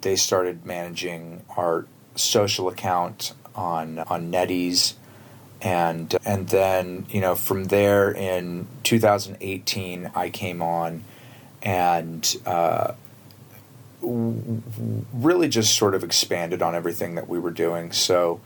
They 0.01 0.15
started 0.15 0.65
managing 0.65 1.43
our 1.57 1.85
social 2.15 2.67
account 2.67 3.33
on 3.55 3.99
on 3.99 4.31
NetEase, 4.31 4.93
and 5.61 6.15
and 6.25 6.49
then 6.49 7.05
you 7.09 7.21
know 7.21 7.35
from 7.35 7.65
there 7.65 8.11
in 8.11 8.67
2018 8.83 10.11
I 10.15 10.29
came 10.29 10.61
on, 10.61 11.03
and. 11.61 12.35
Uh, 12.45 12.93
really 14.01 15.49
just 15.49 15.75
sort 15.75 15.93
of 15.93 16.05
expanded 16.05 16.61
on 16.61 16.73
everything 16.73 17.15
that 17.15 17.27
we 17.27 17.37
were 17.37 17.51
doing. 17.51 17.91
So, 17.91 18.39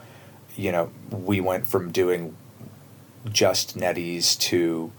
you 0.55 0.71
know, 0.71 0.89
we 1.11 1.41
went 1.41 1.67
from 1.67 1.91
doing 1.91 2.35
just 3.31 3.77
NetEase 3.77 4.37
to 4.39 4.91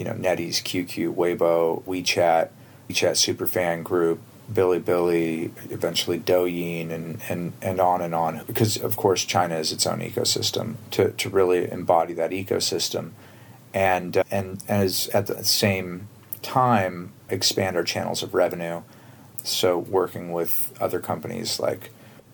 you 0.00 0.06
know, 0.06 0.14
NetEase, 0.14 0.62
QQ, 0.62 1.14
Weibo, 1.14 1.82
WeChat, 1.82 2.48
WeChat 2.88 3.36
Superfan 3.36 3.84
Group, 3.84 4.18
Bilibili, 4.50 5.50
eventually 5.70 6.18
Douyin, 6.18 6.90
and, 6.90 7.20
and, 7.28 7.52
and 7.60 7.78
on 7.78 8.00
and 8.00 8.14
on. 8.14 8.40
Because, 8.46 8.78
of 8.78 8.96
course, 8.96 9.26
China 9.26 9.56
is 9.56 9.72
its 9.72 9.86
own 9.86 10.00
ecosystem 10.00 10.76
to, 10.92 11.10
to 11.10 11.28
really 11.28 11.70
embody 11.70 12.14
that 12.14 12.30
ecosystem. 12.30 13.10
And, 13.74 14.16
uh, 14.16 14.22
and 14.30 14.64
as 14.68 15.08
at 15.08 15.26
the 15.26 15.44
same 15.44 16.08
time, 16.40 17.12
expand 17.28 17.76
our 17.76 17.84
channels 17.84 18.22
of 18.22 18.32
revenue. 18.32 18.80
So, 19.42 19.78
working 19.78 20.32
with 20.32 20.72
other 20.80 20.98
companies 21.00 21.60
like 21.60 21.90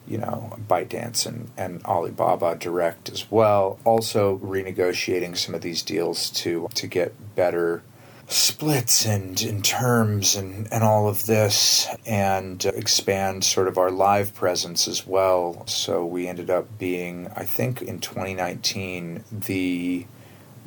you 0.06 0.18
know, 0.18 0.56
ByteDance 0.68 1.26
and, 1.26 1.50
and 1.56 1.84
Alibaba 1.84 2.56
Direct 2.56 3.08
as 3.08 3.30
well. 3.30 3.78
Also 3.84 4.38
renegotiating 4.38 5.36
some 5.36 5.54
of 5.54 5.62
these 5.62 5.82
deals 5.82 6.30
to 6.30 6.68
to 6.74 6.86
get 6.86 7.34
better 7.34 7.82
splits 8.28 9.06
and 9.06 9.40
in 9.40 9.62
terms 9.62 10.34
and, 10.34 10.66
and 10.72 10.82
all 10.82 11.08
of 11.08 11.26
this 11.26 11.86
and 12.04 12.64
expand 12.64 13.44
sort 13.44 13.68
of 13.68 13.78
our 13.78 13.90
live 13.90 14.34
presence 14.34 14.88
as 14.88 15.06
well. 15.06 15.64
So 15.66 16.04
we 16.04 16.26
ended 16.26 16.50
up 16.50 16.78
being, 16.78 17.28
I 17.36 17.44
think 17.44 17.82
in 17.82 18.00
2019, 18.00 19.22
the 19.30 20.06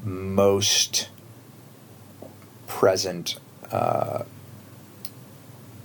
most 0.03 1.09
present 2.67 3.37
uh, 3.71 4.23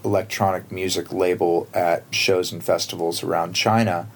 electronic 0.05 0.71
music 0.71 1.13
label 1.13 1.69
at 1.73 2.05
shows 2.11 2.53
and 2.53 2.63
festivals 2.63 3.23
around 3.23 3.55
China, 3.55 4.09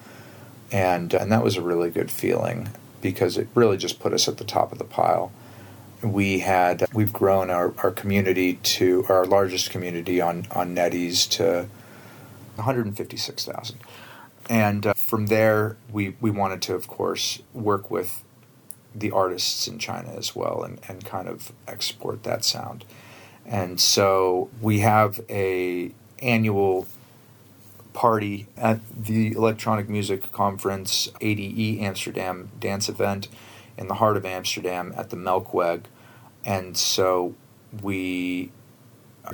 and 0.71 1.13
and 1.13 1.31
that 1.31 1.43
was 1.43 1.57
a 1.57 1.61
really 1.61 1.89
good 1.89 2.11
feeling 2.11 2.69
because 3.01 3.37
it 3.37 3.47
really 3.55 3.77
just 3.77 3.99
put 3.99 4.13
us 4.13 4.27
at 4.27 4.37
the 4.37 4.43
top 4.43 4.71
of 4.71 4.77
the 4.77 4.83
pile. 4.83 5.31
We 6.01 6.39
had 6.39 6.85
we've 6.93 7.11
grown 7.11 7.49
our, 7.49 7.73
our 7.79 7.91
community 7.91 8.55
to 8.55 9.05
our 9.09 9.25
largest 9.25 9.69
community 9.69 10.21
on 10.21 10.47
on 10.51 10.75
NetEase 10.75 11.27
to 11.31 11.67
156,000, 12.55 13.79
and 14.49 14.87
uh, 14.87 14.93
from 14.93 15.27
there 15.27 15.77
we 15.91 16.15
we 16.21 16.31
wanted 16.31 16.61
to 16.63 16.75
of 16.75 16.87
course 16.87 17.41
work 17.53 17.89
with 17.89 18.23
the 18.93 19.11
artists 19.11 19.67
in 19.67 19.77
China 19.77 20.09
as 20.17 20.35
well 20.35 20.63
and, 20.63 20.79
and 20.87 21.05
kind 21.05 21.27
of 21.27 21.51
export 21.67 22.23
that 22.23 22.43
sound. 22.43 22.85
And 23.49 23.81
so 23.81 24.49
we 24.61 24.79
have 24.79 25.19
a 25.27 25.91
annual 26.19 26.85
party 27.93 28.47
at 28.55 28.79
the 28.95 29.31
Electronic 29.31 29.89
Music 29.89 30.31
Conference 30.31 31.09
ADE 31.19 31.79
Amsterdam 31.81 32.51
dance 32.59 32.87
event 32.87 33.27
in 33.75 33.87
the 33.87 33.95
heart 33.95 34.17
of 34.17 34.25
Amsterdam 34.25 34.93
at 34.95 35.09
the 35.09 35.17
Melkweg. 35.17 35.85
And 36.45 36.77
so 36.77 37.33
we 37.81 38.51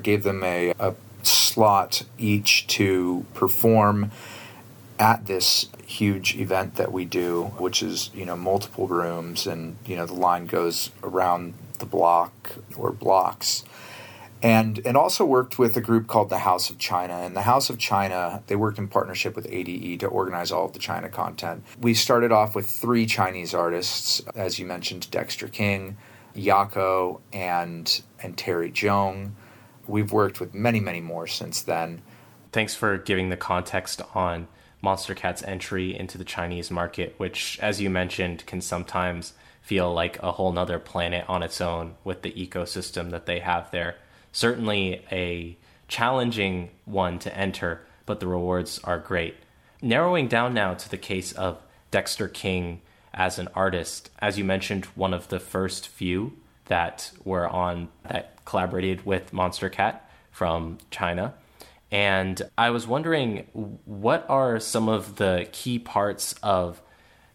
gave 0.02 0.24
them 0.24 0.44
a, 0.46 0.74
a 0.80 0.96
slot 1.24 2.04
each 2.18 2.68
to 2.68 3.26
perform 3.34 4.12
at 4.98 5.26
this 5.26 5.68
huge 5.86 6.38
event 6.38 6.76
that 6.76 6.94
we 6.94 7.04
do, 7.04 7.54
which 7.58 7.84
is, 7.84 8.12
you 8.14 8.26
know, 8.26 8.38
multiple 8.38 8.88
rooms 8.88 9.46
and, 9.46 9.76
you 9.86 9.98
know, 9.98 10.06
the 10.06 10.14
line 10.14 10.46
goes 10.46 10.90
around 11.04 11.54
the 11.80 11.86
block 11.86 12.52
or 12.78 12.94
blocks 12.94 13.66
and 14.46 14.80
and 14.86 14.96
also 14.96 15.26
worked 15.26 15.58
with 15.58 15.76
a 15.76 15.82
group 15.82 16.06
called 16.06 16.30
the 16.30 16.38
House 16.38 16.70
of 16.70 16.78
China. 16.78 17.16
And 17.16 17.36
the 17.36 17.42
House 17.42 17.72
of 17.72 17.80
China, 17.80 18.44
they 18.46 18.56
worked 18.56 18.78
in 18.78 18.88
partnership 18.88 19.36
with 19.36 19.48
ADE 19.50 20.00
to 20.02 20.08
organize 20.08 20.52
all 20.52 20.66
of 20.66 20.74
the 20.74 20.80
China 20.80 21.10
content. 21.10 21.64
We 21.82 21.96
started 21.96 22.32
off 22.32 22.54
with 22.54 22.70
three 22.70 23.08
Chinese 23.08 23.56
artists, 23.56 24.22
as 24.36 24.60
you 24.60 24.68
mentioned, 24.68 25.10
Dexter 25.10 25.48
King, 25.48 25.98
Yako, 26.36 27.22
and 27.34 28.04
and 28.22 28.38
Terry 28.38 28.72
Zhong. 28.72 29.32
We've 29.88 30.12
worked 30.12 30.40
with 30.40 30.54
many, 30.54 30.80
many 30.80 31.02
more 31.02 31.26
since 31.26 31.64
then. 31.64 32.04
Thanks 32.52 32.76
for 32.76 33.00
giving 33.00 33.30
the 33.30 33.38
context 33.38 34.00
on 34.14 34.48
Monstercat's 34.84 35.42
entry 35.42 35.98
into 35.98 36.20
the 36.20 36.24
Chinese 36.24 36.70
market, 36.70 37.16
which, 37.18 37.58
as 37.64 37.82
you 37.82 37.90
mentioned, 37.90 38.46
can 38.46 38.62
sometimes 38.62 39.34
feel 39.64 39.92
like 39.92 40.22
a 40.22 40.34
whole 40.34 40.52
nother 40.52 40.78
planet 40.78 41.26
on 41.28 41.42
its 41.42 41.60
own 41.60 41.96
with 42.04 42.22
the 42.22 42.32
ecosystem 42.34 43.10
that 43.10 43.26
they 43.26 43.40
have 43.40 43.72
there. 43.72 43.96
Certainly 44.36 45.02
a 45.14 45.58
challenging 45.88 46.70
one 46.84 47.20
to 47.20 47.34
enter, 47.38 47.86
but 48.06 48.20
the 48.20 48.28
rewards 48.28 48.82
are 48.84 49.00
great. 49.00 49.38
Narrowing 49.82 50.28
down 50.28 50.54
now 50.54 50.74
to 50.74 50.90
the 50.90 50.98
case 50.98 51.32
of 51.32 51.62
Dexter 51.90 52.28
King 52.28 52.82
as 53.14 53.40
an 53.40 53.48
artist, 53.56 54.10
as 54.20 54.38
you 54.38 54.44
mentioned, 54.44 54.84
one 54.88 55.14
of 55.14 55.30
the 55.30 55.40
first 55.40 55.88
few 55.88 56.34
that 56.66 57.12
were 57.24 57.48
on 57.48 57.88
that 58.04 58.44
collaborated 58.44 59.06
with 59.06 59.32
Monstercat 59.32 60.02
from 60.32 60.80
China. 60.92 61.34
And 61.90 62.42
I 62.58 62.72
was 62.72 62.86
wondering, 62.86 63.48
what 63.86 64.26
are 64.28 64.60
some 64.60 64.90
of 64.90 65.16
the 65.16 65.48
key 65.54 65.80
parts 65.80 66.36
of 66.44 66.82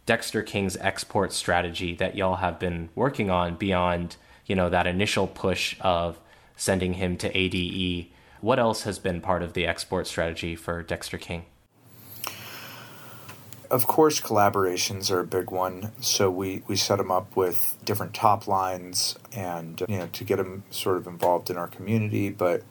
Dexter 0.04 0.42
King's 0.42 0.76
export 0.76 1.32
strategy 1.32 1.94
that 1.94 2.14
y'all 2.14 2.36
have 2.36 2.58
been 2.58 2.90
working 2.94 3.30
on 3.30 3.54
beyond, 3.54 4.16
you 4.44 4.54
know, 4.54 4.68
that 4.68 4.86
initial 4.86 5.26
push 5.26 5.76
of 5.80 6.20
sending 6.60 6.92
him 6.94 7.16
to 7.16 7.34
ADE? 7.34 8.08
What 8.42 8.58
else 8.58 8.82
has 8.82 8.98
been 8.98 9.22
part 9.22 9.42
of 9.42 9.54
the 9.54 9.66
export 9.66 10.06
strategy 10.06 10.54
for 10.54 10.82
Dexter 10.82 11.16
King? 11.16 11.46
Of 13.70 13.86
course, 13.86 14.20
collaborations 14.20 15.10
are 15.10 15.20
a 15.20 15.26
big 15.26 15.50
one. 15.50 15.92
So 16.02 16.30
we, 16.30 16.62
we 16.66 16.76
set 16.76 17.00
him 17.00 17.10
up 17.10 17.34
with 17.34 17.78
different 17.84 18.12
top 18.12 18.46
lines 18.46 19.16
and 19.32 19.82
you 19.88 19.98
know 19.98 20.08
to 20.12 20.24
get 20.24 20.38
him 20.38 20.64
sort 20.70 20.98
of 20.98 21.06
involved 21.06 21.48
in 21.48 21.56
our 21.56 21.68
community. 21.68 22.28
But 22.28 22.62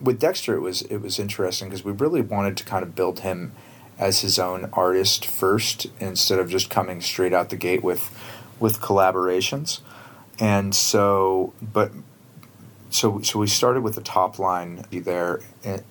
with 0.00 0.20
Dexter, 0.20 0.54
it 0.54 0.60
was 0.60 0.82
it 0.82 0.98
was 0.98 1.18
interesting 1.18 1.68
because 1.68 1.84
we 1.84 1.92
really 1.92 2.20
wanted 2.20 2.56
to 2.58 2.64
kind 2.64 2.84
of 2.84 2.94
build 2.94 3.20
him 3.20 3.52
as 3.98 4.20
his 4.20 4.38
own 4.38 4.70
artist 4.74 5.26
first 5.26 5.86
instead 5.98 6.38
of 6.38 6.50
just 6.50 6.70
coming 6.70 7.00
straight 7.00 7.32
out 7.32 7.50
the 7.50 7.56
gate 7.56 7.82
with 7.82 8.16
with 8.60 8.80
collaborations. 8.80 9.80
And 10.38 10.74
so, 10.74 11.52
but 11.60 11.90
so 12.94 13.20
so 13.22 13.40
we 13.40 13.48
started 13.48 13.82
with 13.82 13.96
the 13.96 14.00
top 14.00 14.38
line 14.38 14.84
there 14.92 15.40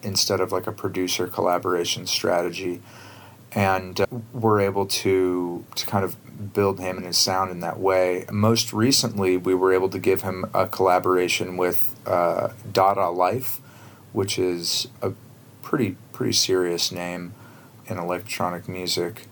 instead 0.02 0.40
of 0.40 0.54
like 0.54 0.68
a 0.68 0.72
producer 0.72 1.28
collaboration 1.28 2.08
strategy, 2.08 2.82
and 3.52 4.00
uh, 4.00 4.06
we're 4.32 4.62
able 4.62 4.86
to 4.86 5.66
to 5.76 5.86
kind 5.86 6.06
of 6.06 6.16
build 6.54 6.80
him 6.80 6.96
and 6.96 7.06
his 7.06 7.18
sound 7.18 7.52
in 7.52 7.60
that 7.60 7.78
way. 7.78 8.26
Most 8.32 8.72
recently, 8.72 9.36
we 9.36 9.54
were 9.54 9.74
able 9.74 9.90
to 9.90 10.00
give 10.00 10.22
him 10.22 10.46
a 10.54 10.66
collaboration 10.66 11.58
with 11.58 12.00
uh, 12.06 12.54
Dada 12.72 13.10
Life, 13.10 13.60
which 14.14 14.40
is 14.40 14.88
a 15.02 15.12
pretty 15.62 15.98
pretty 16.14 16.34
serious 16.34 16.90
name 16.90 17.34
in 17.86 17.98
electronic 17.98 18.70
music. 18.70 19.28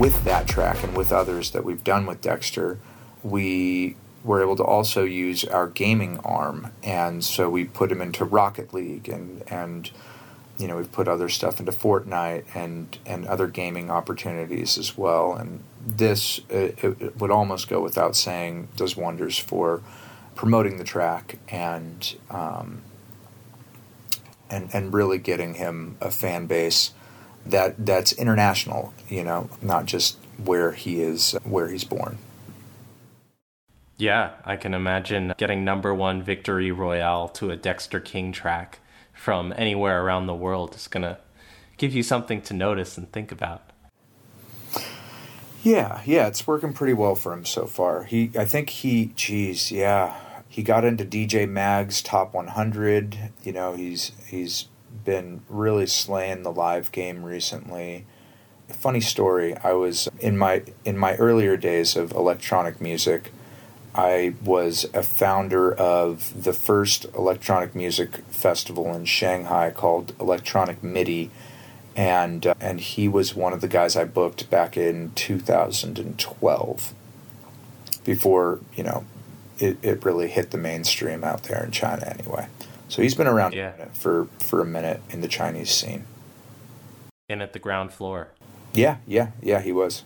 With 0.00 0.24
that 0.24 0.48
track 0.48 0.82
and 0.82 0.96
with 0.96 1.12
others 1.12 1.50
that 1.50 1.62
we've 1.62 1.84
done 1.84 2.06
with 2.06 2.22
Dexter, 2.22 2.78
we 3.22 3.96
were 4.24 4.40
able 4.40 4.56
to 4.56 4.64
also 4.64 5.04
use 5.04 5.44
our 5.44 5.66
gaming 5.66 6.18
arm, 6.20 6.72
and 6.82 7.22
so 7.22 7.50
we 7.50 7.66
put 7.66 7.92
him 7.92 8.00
into 8.00 8.24
Rocket 8.24 8.72
League 8.72 9.10
and 9.10 9.42
and 9.48 9.90
you 10.56 10.66
know 10.66 10.78
we've 10.78 10.90
put 10.90 11.06
other 11.06 11.28
stuff 11.28 11.60
into 11.60 11.70
Fortnite 11.70 12.44
and 12.54 12.96
and 13.04 13.26
other 13.26 13.46
gaming 13.46 13.90
opportunities 13.90 14.78
as 14.78 14.96
well. 14.96 15.34
And 15.34 15.62
this 15.86 16.40
it, 16.48 16.82
it 16.82 17.20
would 17.20 17.30
almost 17.30 17.68
go 17.68 17.82
without 17.82 18.16
saying 18.16 18.68
does 18.76 18.96
wonders 18.96 19.36
for 19.36 19.82
promoting 20.34 20.78
the 20.78 20.84
track 20.84 21.36
and 21.50 22.16
um, 22.30 22.80
and 24.48 24.70
and 24.72 24.94
really 24.94 25.18
getting 25.18 25.56
him 25.56 25.98
a 26.00 26.10
fan 26.10 26.46
base 26.46 26.92
that 27.46 27.86
that's 27.86 28.12
international. 28.12 28.92
You 29.08 29.24
know, 29.24 29.50
not 29.62 29.86
just 29.86 30.18
where 30.44 30.72
he 30.72 31.00
is 31.00 31.36
where 31.44 31.68
he's 31.68 31.84
born. 31.84 32.18
Yeah, 33.96 34.30
I 34.46 34.56
can 34.56 34.72
imagine 34.72 35.34
getting 35.36 35.62
number 35.62 35.94
one 35.94 36.22
victory 36.22 36.72
royale 36.72 37.28
to 37.30 37.50
a 37.50 37.56
Dexter 37.56 38.00
King 38.00 38.32
track 38.32 38.78
from 39.12 39.52
anywhere 39.56 40.02
around 40.02 40.26
the 40.26 40.34
world 40.34 40.74
is 40.74 40.88
going 40.88 41.02
to 41.02 41.18
give 41.76 41.94
you 41.94 42.02
something 42.02 42.40
to 42.42 42.54
notice 42.54 42.96
and 42.96 43.12
think 43.12 43.30
about. 43.30 43.70
Yeah, 45.62 46.00
yeah, 46.06 46.26
it's 46.26 46.46
working 46.46 46.72
pretty 46.72 46.94
well 46.94 47.14
for 47.14 47.34
him 47.34 47.44
so 47.44 47.66
far. 47.66 48.04
He, 48.04 48.30
I 48.38 48.46
think 48.46 48.70
he, 48.70 49.12
geez, 49.14 49.70
yeah, 49.70 50.18
he 50.48 50.62
got 50.62 50.86
into 50.86 51.04
DJ 51.04 51.46
Mag's 51.46 52.00
top 52.00 52.32
100. 52.32 53.18
You 53.42 53.52
know, 53.52 53.74
he's 53.74 54.12
he's 54.26 54.66
been 55.04 55.42
really 55.48 55.86
slaying 55.86 56.42
the 56.42 56.52
live 56.52 56.92
game 56.92 57.24
recently. 57.24 58.06
Funny 58.68 59.00
story. 59.00 59.56
I 59.56 59.72
was 59.72 60.08
in 60.20 60.38
my 60.38 60.62
in 60.84 60.96
my 60.96 61.16
earlier 61.16 61.56
days 61.56 61.96
of 61.96 62.12
electronic 62.12 62.80
music. 62.80 63.32
I 63.94 64.34
was 64.44 64.86
a 64.94 65.02
founder 65.02 65.72
of 65.74 66.44
the 66.44 66.52
first 66.52 67.06
electronic 67.16 67.74
music 67.74 68.18
festival 68.28 68.94
in 68.94 69.04
Shanghai 69.04 69.70
called 69.70 70.14
Electronic 70.20 70.84
MIDI, 70.84 71.30
and 71.96 72.46
uh, 72.46 72.54
and 72.60 72.80
he 72.80 73.08
was 73.08 73.34
one 73.34 73.52
of 73.52 73.60
the 73.60 73.68
guys 73.68 73.96
I 73.96 74.04
booked 74.04 74.48
back 74.48 74.76
in 74.76 75.10
2012. 75.16 76.94
Before 78.04 78.60
you 78.76 78.84
know, 78.84 79.04
it, 79.58 79.78
it 79.82 80.04
really 80.04 80.28
hit 80.28 80.52
the 80.52 80.58
mainstream 80.58 81.24
out 81.24 81.44
there 81.44 81.64
in 81.64 81.72
China 81.72 82.06
anyway. 82.06 82.46
So 82.90 83.00
he's 83.00 83.14
been 83.14 83.26
around 83.26 83.54
yeah. 83.54 83.86
for 83.92 84.28
for 84.40 84.60
a 84.60 84.66
minute 84.66 85.00
in 85.08 85.22
the 85.22 85.28
Chinese 85.28 85.70
scene. 85.70 86.04
And 87.28 87.42
at 87.42 87.54
the 87.54 87.58
ground 87.58 87.92
floor. 87.92 88.28
Yeah, 88.74 88.98
yeah, 89.06 89.30
yeah, 89.40 89.62
he 89.62 89.72
was 89.72 90.04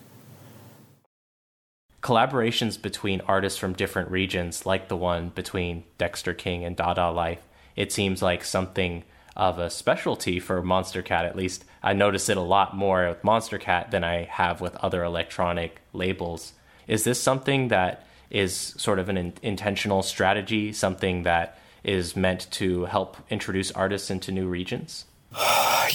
collaborations 2.05 2.81
between 2.81 3.23
artists 3.23 3.59
from 3.59 3.73
different 3.73 4.11
regions, 4.11 4.66
like 4.66 4.88
the 4.88 4.97
one 4.97 5.31
between 5.31 5.83
Dexter 5.97 6.35
King 6.35 6.62
and 6.62 6.77
Dada 6.77 7.11
Life, 7.11 7.40
it 7.77 7.92
seems 7.92 8.20
like 8.20 8.44
something 8.44 9.03
of 9.35 9.59
a 9.59 9.70
specialty 9.70 10.38
for 10.38 10.62
Monstercat. 10.62 11.25
At 11.25 11.35
least 11.35 11.64
I 11.83 11.94
notice 11.94 12.29
it 12.29 12.37
a 12.37 12.42
lot 12.42 12.77
more 12.77 13.09
with 13.09 13.23
Monstercat 13.23 13.90
than 13.90 14.05
I 14.05 14.25
have 14.25 14.61
with 14.61 14.77
other 14.77 15.03
electronic 15.03 15.81
labels. 15.94 16.53
Is 16.87 17.05
this 17.05 17.20
something 17.20 17.68
that 17.68 18.07
is 18.29 18.55
sort 18.55 18.99
of 18.99 19.09
an 19.09 19.16
in- 19.16 19.33
intentional 19.42 20.03
strategy, 20.03 20.75
something 20.75 21.23
that 21.23 21.59
is 21.85 22.16
meant 22.16 22.51
to 22.51 22.87
help 22.87 23.18
introduce 23.31 23.70
artists 23.73 24.11
into 24.11 24.33
new 24.33 24.49
regions? 24.49 25.05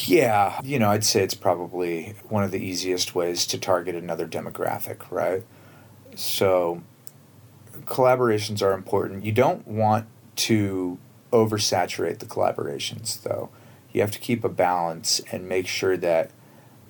yeah, 0.05 0.61
you 0.63 0.79
know, 0.79 0.89
I'd 0.89 1.03
say 1.03 1.23
it's 1.23 1.33
probably 1.33 2.13
one 2.29 2.43
of 2.43 2.51
the 2.51 2.63
easiest 2.63 3.15
ways 3.15 3.45
to 3.47 3.57
target 3.57 3.95
another 3.95 4.27
demographic, 4.27 5.09
right? 5.11 5.43
So 6.15 6.83
collaborations 7.85 8.61
are 8.61 8.73
important. 8.73 9.25
You 9.25 9.31
don't 9.31 9.67
want 9.67 10.07
to 10.37 10.97
oversaturate 11.33 12.19
the 12.19 12.25
collaborations 12.25 13.21
though. 13.23 13.49
You 13.91 14.01
have 14.01 14.11
to 14.11 14.19
keep 14.19 14.43
a 14.43 14.49
balance 14.49 15.19
and 15.31 15.49
make 15.49 15.67
sure 15.67 15.97
that 15.97 16.31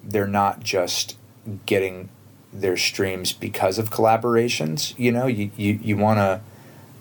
they're 0.03 0.27
not 0.27 0.61
just 0.61 1.17
getting 1.65 2.09
their 2.51 2.77
streams 2.77 3.31
because 3.31 3.77
of 3.77 3.89
collaborations. 3.89 4.97
You 4.97 5.11
know, 5.11 5.27
you, 5.27 5.51
you, 5.55 5.79
you 5.81 5.97
want 5.97 6.19
to 6.19 6.41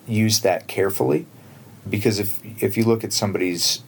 use 0.06 0.40
that 0.40 0.68
carefully 0.68 1.26
because 1.88 2.18
if 2.18 2.40
if 2.62 2.76
you 2.76 2.84
look 2.84 3.04
at 3.04 3.12
somebody's 3.12 3.82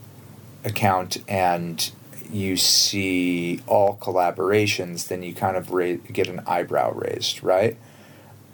account 0.65 1.19
and 1.29 1.91
you 2.31 2.57
see 2.57 3.61
all 3.67 3.97
collaborations, 4.01 5.09
then 5.09 5.23
you 5.23 5.35
kind 5.35 5.57
of 5.57 5.71
ra- 5.73 5.97
get 6.13 6.29
an 6.29 6.41
eyebrow 6.47 6.93
raised, 6.93 7.43
right? 7.43 7.77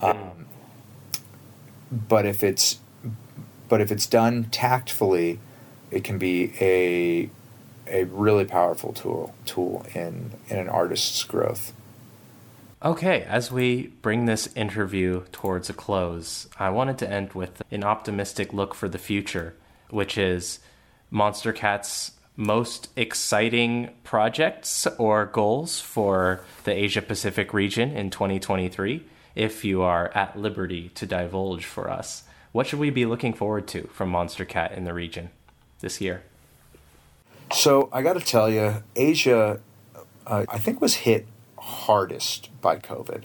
Um, 0.00 0.46
but 1.90 2.26
if 2.26 2.44
it's 2.44 2.78
but 3.68 3.80
if 3.80 3.92
it's 3.92 4.06
done 4.06 4.46
tactfully, 4.50 5.40
it 5.90 6.04
can 6.04 6.18
be 6.18 6.52
a 6.60 7.30
a 7.88 8.04
really 8.04 8.44
powerful 8.44 8.92
tool 8.92 9.34
tool 9.46 9.86
in 9.94 10.32
in 10.48 10.58
an 10.58 10.68
artist's 10.68 11.24
growth. 11.24 11.72
Okay, 12.84 13.22
as 13.22 13.50
we 13.50 13.86
bring 14.02 14.26
this 14.26 14.54
interview 14.54 15.24
towards 15.32 15.70
a 15.70 15.72
close, 15.72 16.46
I 16.58 16.68
wanted 16.68 16.98
to 16.98 17.10
end 17.10 17.32
with 17.32 17.62
an 17.70 17.82
optimistic 17.82 18.52
look 18.52 18.74
for 18.74 18.86
the 18.86 18.98
future, 18.98 19.54
which 19.88 20.18
is 20.18 20.58
Monstercat's 21.10 22.12
most 22.36 22.90
exciting 22.94 23.88
projects 24.04 24.86
or 24.98 25.24
goals 25.24 25.80
for 25.80 26.42
the 26.64 26.72
Asia 26.72 27.00
Pacific 27.00 27.54
region 27.54 27.92
in 27.92 28.10
2023, 28.10 29.06
if 29.34 29.64
you 29.64 29.80
are 29.80 30.08
at 30.14 30.38
liberty 30.38 30.90
to 30.90 31.06
divulge 31.06 31.64
for 31.64 31.90
us. 31.90 32.24
What 32.52 32.66
should 32.66 32.78
we 32.78 32.90
be 32.90 33.06
looking 33.06 33.32
forward 33.32 33.66
to 33.68 33.84
from 33.86 34.12
Monstercat 34.12 34.76
in 34.76 34.84
the 34.84 34.92
region 34.92 35.30
this 35.80 36.02
year? 36.02 36.24
So 37.54 37.88
I 37.90 38.02
got 38.02 38.14
to 38.14 38.20
tell 38.20 38.50
you, 38.50 38.82
Asia, 38.94 39.60
uh, 40.26 40.44
I 40.46 40.58
think, 40.58 40.82
was 40.82 40.94
hit 40.94 41.26
hardest 41.66 42.50
by 42.60 42.76
COVID. 42.76 43.24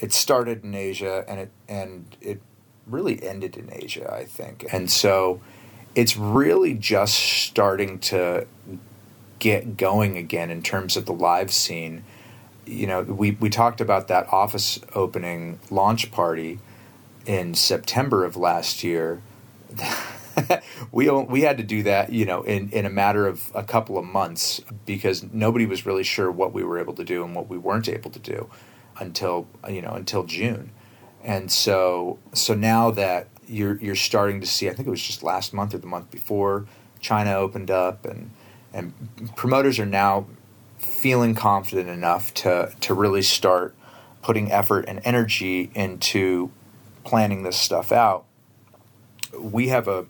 It 0.00 0.12
started 0.12 0.64
in 0.64 0.74
Asia, 0.74 1.24
and 1.28 1.40
it 1.40 1.50
and 1.68 2.16
it 2.20 2.40
really 2.86 3.22
ended 3.22 3.56
in 3.56 3.68
Asia, 3.72 4.12
I 4.12 4.24
think. 4.24 4.66
And 4.72 4.90
so 4.90 5.40
it's 5.94 6.16
really 6.16 6.74
just 6.74 7.14
starting 7.14 7.98
to 7.98 8.46
get 9.38 9.76
going 9.76 10.16
again 10.16 10.50
in 10.50 10.62
terms 10.62 10.96
of 10.96 11.06
the 11.06 11.12
live 11.12 11.52
scene. 11.52 12.04
You 12.66 12.86
know, 12.86 13.02
we, 13.02 13.32
we 13.32 13.50
talked 13.50 13.80
about 13.80 14.08
that 14.08 14.30
office 14.32 14.80
opening 14.94 15.58
launch 15.70 16.10
party 16.10 16.58
in 17.26 17.54
September 17.54 18.24
of 18.24 18.36
last 18.36 18.82
year. 18.82 19.22
we 20.92 21.10
we 21.10 21.42
had 21.42 21.56
to 21.58 21.62
do 21.62 21.82
that, 21.84 22.12
you 22.12 22.24
know, 22.24 22.42
in, 22.42 22.70
in 22.70 22.86
a 22.86 22.90
matter 22.90 23.26
of 23.26 23.50
a 23.54 23.62
couple 23.62 23.98
of 23.98 24.04
months 24.04 24.60
because 24.86 25.22
nobody 25.32 25.66
was 25.66 25.86
really 25.86 26.04
sure 26.04 26.30
what 26.30 26.52
we 26.52 26.62
were 26.62 26.78
able 26.78 26.94
to 26.94 27.04
do 27.04 27.24
and 27.24 27.34
what 27.34 27.48
we 27.48 27.58
weren't 27.58 27.88
able 27.88 28.10
to 28.10 28.18
do 28.18 28.48
until 28.98 29.46
you 29.68 29.82
know 29.82 29.92
until 29.92 30.24
June. 30.24 30.70
And 31.22 31.50
so 31.50 32.18
so 32.32 32.54
now 32.54 32.90
that 32.92 33.28
you're 33.46 33.76
you're 33.78 33.96
starting 33.96 34.40
to 34.40 34.46
see, 34.46 34.68
I 34.68 34.74
think 34.74 34.86
it 34.86 34.90
was 34.90 35.02
just 35.02 35.22
last 35.22 35.52
month 35.52 35.74
or 35.74 35.78
the 35.78 35.86
month 35.86 36.10
before, 36.10 36.66
China 37.00 37.34
opened 37.34 37.70
up 37.70 38.04
and 38.04 38.30
and 38.72 38.92
promoters 39.36 39.78
are 39.78 39.86
now 39.86 40.26
feeling 40.78 41.34
confident 41.34 41.88
enough 41.88 42.32
to 42.34 42.72
to 42.80 42.94
really 42.94 43.22
start 43.22 43.74
putting 44.22 44.50
effort 44.52 44.84
and 44.88 45.00
energy 45.04 45.70
into 45.74 46.50
planning 47.04 47.42
this 47.42 47.56
stuff 47.56 47.92
out. 47.92 48.24
We 49.38 49.68
have 49.68 49.88
a 49.88 50.06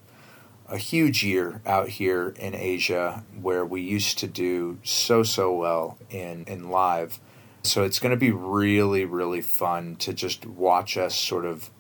a 0.68 0.76
huge 0.76 1.22
year 1.22 1.60
out 1.64 1.88
here 1.88 2.34
in 2.38 2.54
Asia 2.54 3.24
where 3.40 3.64
we 3.64 3.80
used 3.80 4.18
to 4.18 4.26
do 4.26 4.78
so 4.82 5.22
so 5.22 5.54
well 5.54 5.98
in 6.10 6.44
in 6.44 6.70
live. 6.70 7.18
So 7.62 7.84
it's 7.84 7.98
going 7.98 8.10
to 8.10 8.16
be 8.16 8.30
really 8.30 9.04
really 9.04 9.40
fun 9.40 9.96
to 9.96 10.12
just 10.12 10.46
watch 10.46 10.96
us 10.96 11.16
sort 11.16 11.44
of 11.44 11.70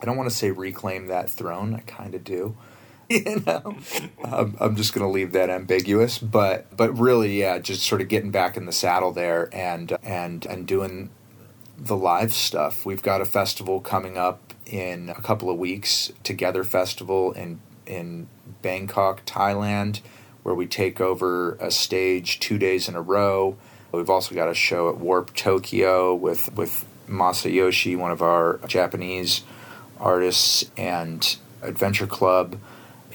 I 0.00 0.06
don't 0.06 0.16
want 0.16 0.30
to 0.30 0.34
say 0.34 0.50
reclaim 0.50 1.08
that 1.08 1.30
throne. 1.30 1.74
I 1.74 1.80
kind 1.80 2.14
of 2.14 2.24
do. 2.24 2.56
You 3.12 3.42
know, 3.44 3.76
um, 4.22 4.56
I'm 4.60 4.76
just 4.76 4.94
going 4.94 5.04
to 5.04 5.12
leave 5.12 5.32
that 5.32 5.50
ambiguous, 5.50 6.16
but 6.16 6.76
but 6.76 6.96
really, 6.96 7.40
yeah, 7.40 7.58
just 7.58 7.82
sort 7.82 8.00
of 8.00 8.06
getting 8.06 8.30
back 8.30 8.56
in 8.56 8.66
the 8.66 8.72
saddle 8.72 9.10
there 9.10 9.48
and 9.52 9.98
and 10.04 10.46
and 10.46 10.64
doing 10.64 11.10
the 11.76 11.96
live 11.96 12.32
stuff. 12.32 12.86
We've 12.86 13.02
got 13.02 13.20
a 13.20 13.24
festival 13.24 13.80
coming 13.80 14.16
up 14.16 14.49
in 14.66 15.08
a 15.08 15.20
couple 15.22 15.50
of 15.50 15.58
weeks, 15.58 16.12
Together 16.22 16.64
Festival 16.64 17.32
in 17.32 17.60
in 17.86 18.28
Bangkok, 18.62 19.24
Thailand, 19.26 20.00
where 20.42 20.54
we 20.54 20.66
take 20.66 21.00
over 21.00 21.54
a 21.54 21.70
stage 21.70 22.38
two 22.40 22.58
days 22.58 22.88
in 22.88 22.94
a 22.94 23.02
row. 23.02 23.56
We've 23.92 24.10
also 24.10 24.34
got 24.34 24.48
a 24.48 24.54
show 24.54 24.88
at 24.88 24.98
Warp 24.98 25.34
Tokyo 25.34 26.14
with 26.14 26.54
with 26.54 26.84
Masayoshi, 27.08 27.96
one 27.98 28.12
of 28.12 28.22
our 28.22 28.60
Japanese 28.66 29.42
artists, 29.98 30.70
and 30.76 31.36
Adventure 31.62 32.06
Club. 32.06 32.58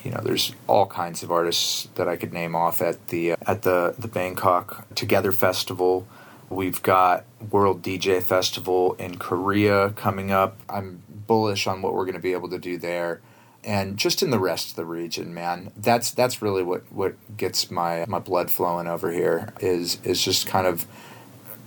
You 0.04 0.12
know, 0.12 0.22
there's 0.24 0.54
all 0.68 0.86
kinds 0.86 1.24
of 1.24 1.32
artists 1.32 1.88
that 1.96 2.08
I 2.08 2.16
could 2.16 2.34
name 2.34 2.56
off 2.56 2.82
at 2.82 3.08
the 3.08 3.32
at 3.32 3.64
the 3.64 3.96
the 3.98 4.08
Bangkok 4.08 4.86
Together 4.96 5.32
Festival. 5.32 6.08
We've 6.50 6.82
got 6.84 7.26
World 7.50 7.82
DJ 7.82 8.22
Festival 8.22 8.94
in 8.94 9.18
Korea 9.18 9.90
coming 9.92 10.32
up. 10.32 10.60
I'm 10.70 11.02
bullish 11.28 11.68
on 11.68 11.82
what 11.82 11.94
we're 11.94 12.06
going 12.06 12.16
to 12.16 12.22
be 12.22 12.34
able 12.34 12.50
to 12.50 12.60
do 12.60 12.78
there, 12.78 13.22
and 13.64 13.98
just 13.98 14.22
in 14.22 14.30
the 14.30 14.40
rest 14.40 14.72
of 14.72 14.76
the 14.76 14.86
region, 14.86 15.34
man. 15.34 15.72
That's 15.76 16.12
that's 16.12 16.42
really 16.42 16.64
what 16.64 16.92
what 16.92 17.16
gets 17.38 17.70
my 17.72 18.06
my 18.08 18.20
blood 18.20 18.52
flowing 18.52 18.88
over 18.88 19.12
here. 19.12 19.54
Is 19.60 20.00
is 20.04 20.24
just 20.24 20.48
kind 20.48 20.68
of 20.68 20.86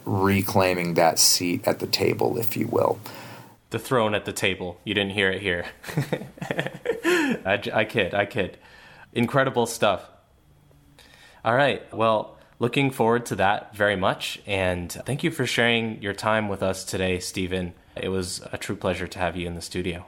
reclaiming 0.05 0.95
that 0.95 1.19
seat 1.19 1.67
at 1.67 1.81
the 1.81 1.87
table, 1.87 2.39
if 2.39 2.57
you 2.57 2.67
will 2.67 2.99
the 3.71 3.79
throne 3.79 4.15
at 4.15 4.25
the 4.25 4.33
table. 4.33 4.81
You 4.85 4.95
didn't 4.95 5.13
hear 5.13 5.31
it 5.31 5.43
here. 5.43 5.67
I, 7.45 7.63
I 7.73 7.85
kid, 7.85 8.15
I 8.15 8.25
kid. 8.27 8.59
Incredible 9.13 9.67
stuff. 9.67 10.09
All 11.45 11.55
right. 11.55 11.83
Well, 11.95 12.37
looking 12.59 12.91
forward 12.91 13.27
to 13.27 13.37
that 13.37 13.75
very 13.77 13.97
much. 13.97 14.41
And 14.47 14.91
thank 14.91 15.23
you 15.23 15.31
for 15.31 15.47
sharing 15.47 16.03
your 16.03 16.15
time 16.15 16.49
with 16.49 16.63
us 16.63 16.85
today, 16.85 17.19
Stephen. 17.21 17.75
It 18.03 18.09
was 18.09 18.43
a 18.53 18.59
true 18.59 18.77
pleasure 18.77 19.07
to 19.07 19.19
have 19.19 19.37
you 19.37 19.47
in 19.47 19.55
the 19.55 19.63
studio. 19.63 20.07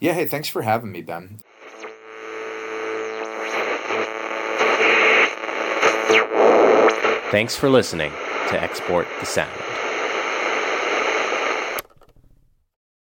Yeah. 0.00 0.12
Hey, 0.14 0.26
thanks 0.26 0.48
for 0.48 0.62
having 0.62 0.92
me, 0.92 1.02
Ben. 1.02 1.38
Thanks 7.30 7.56
for 7.56 7.70
listening 7.70 8.12
to 8.48 8.62
Export 8.62 9.06
the 9.20 9.26
Sound. 9.26 9.71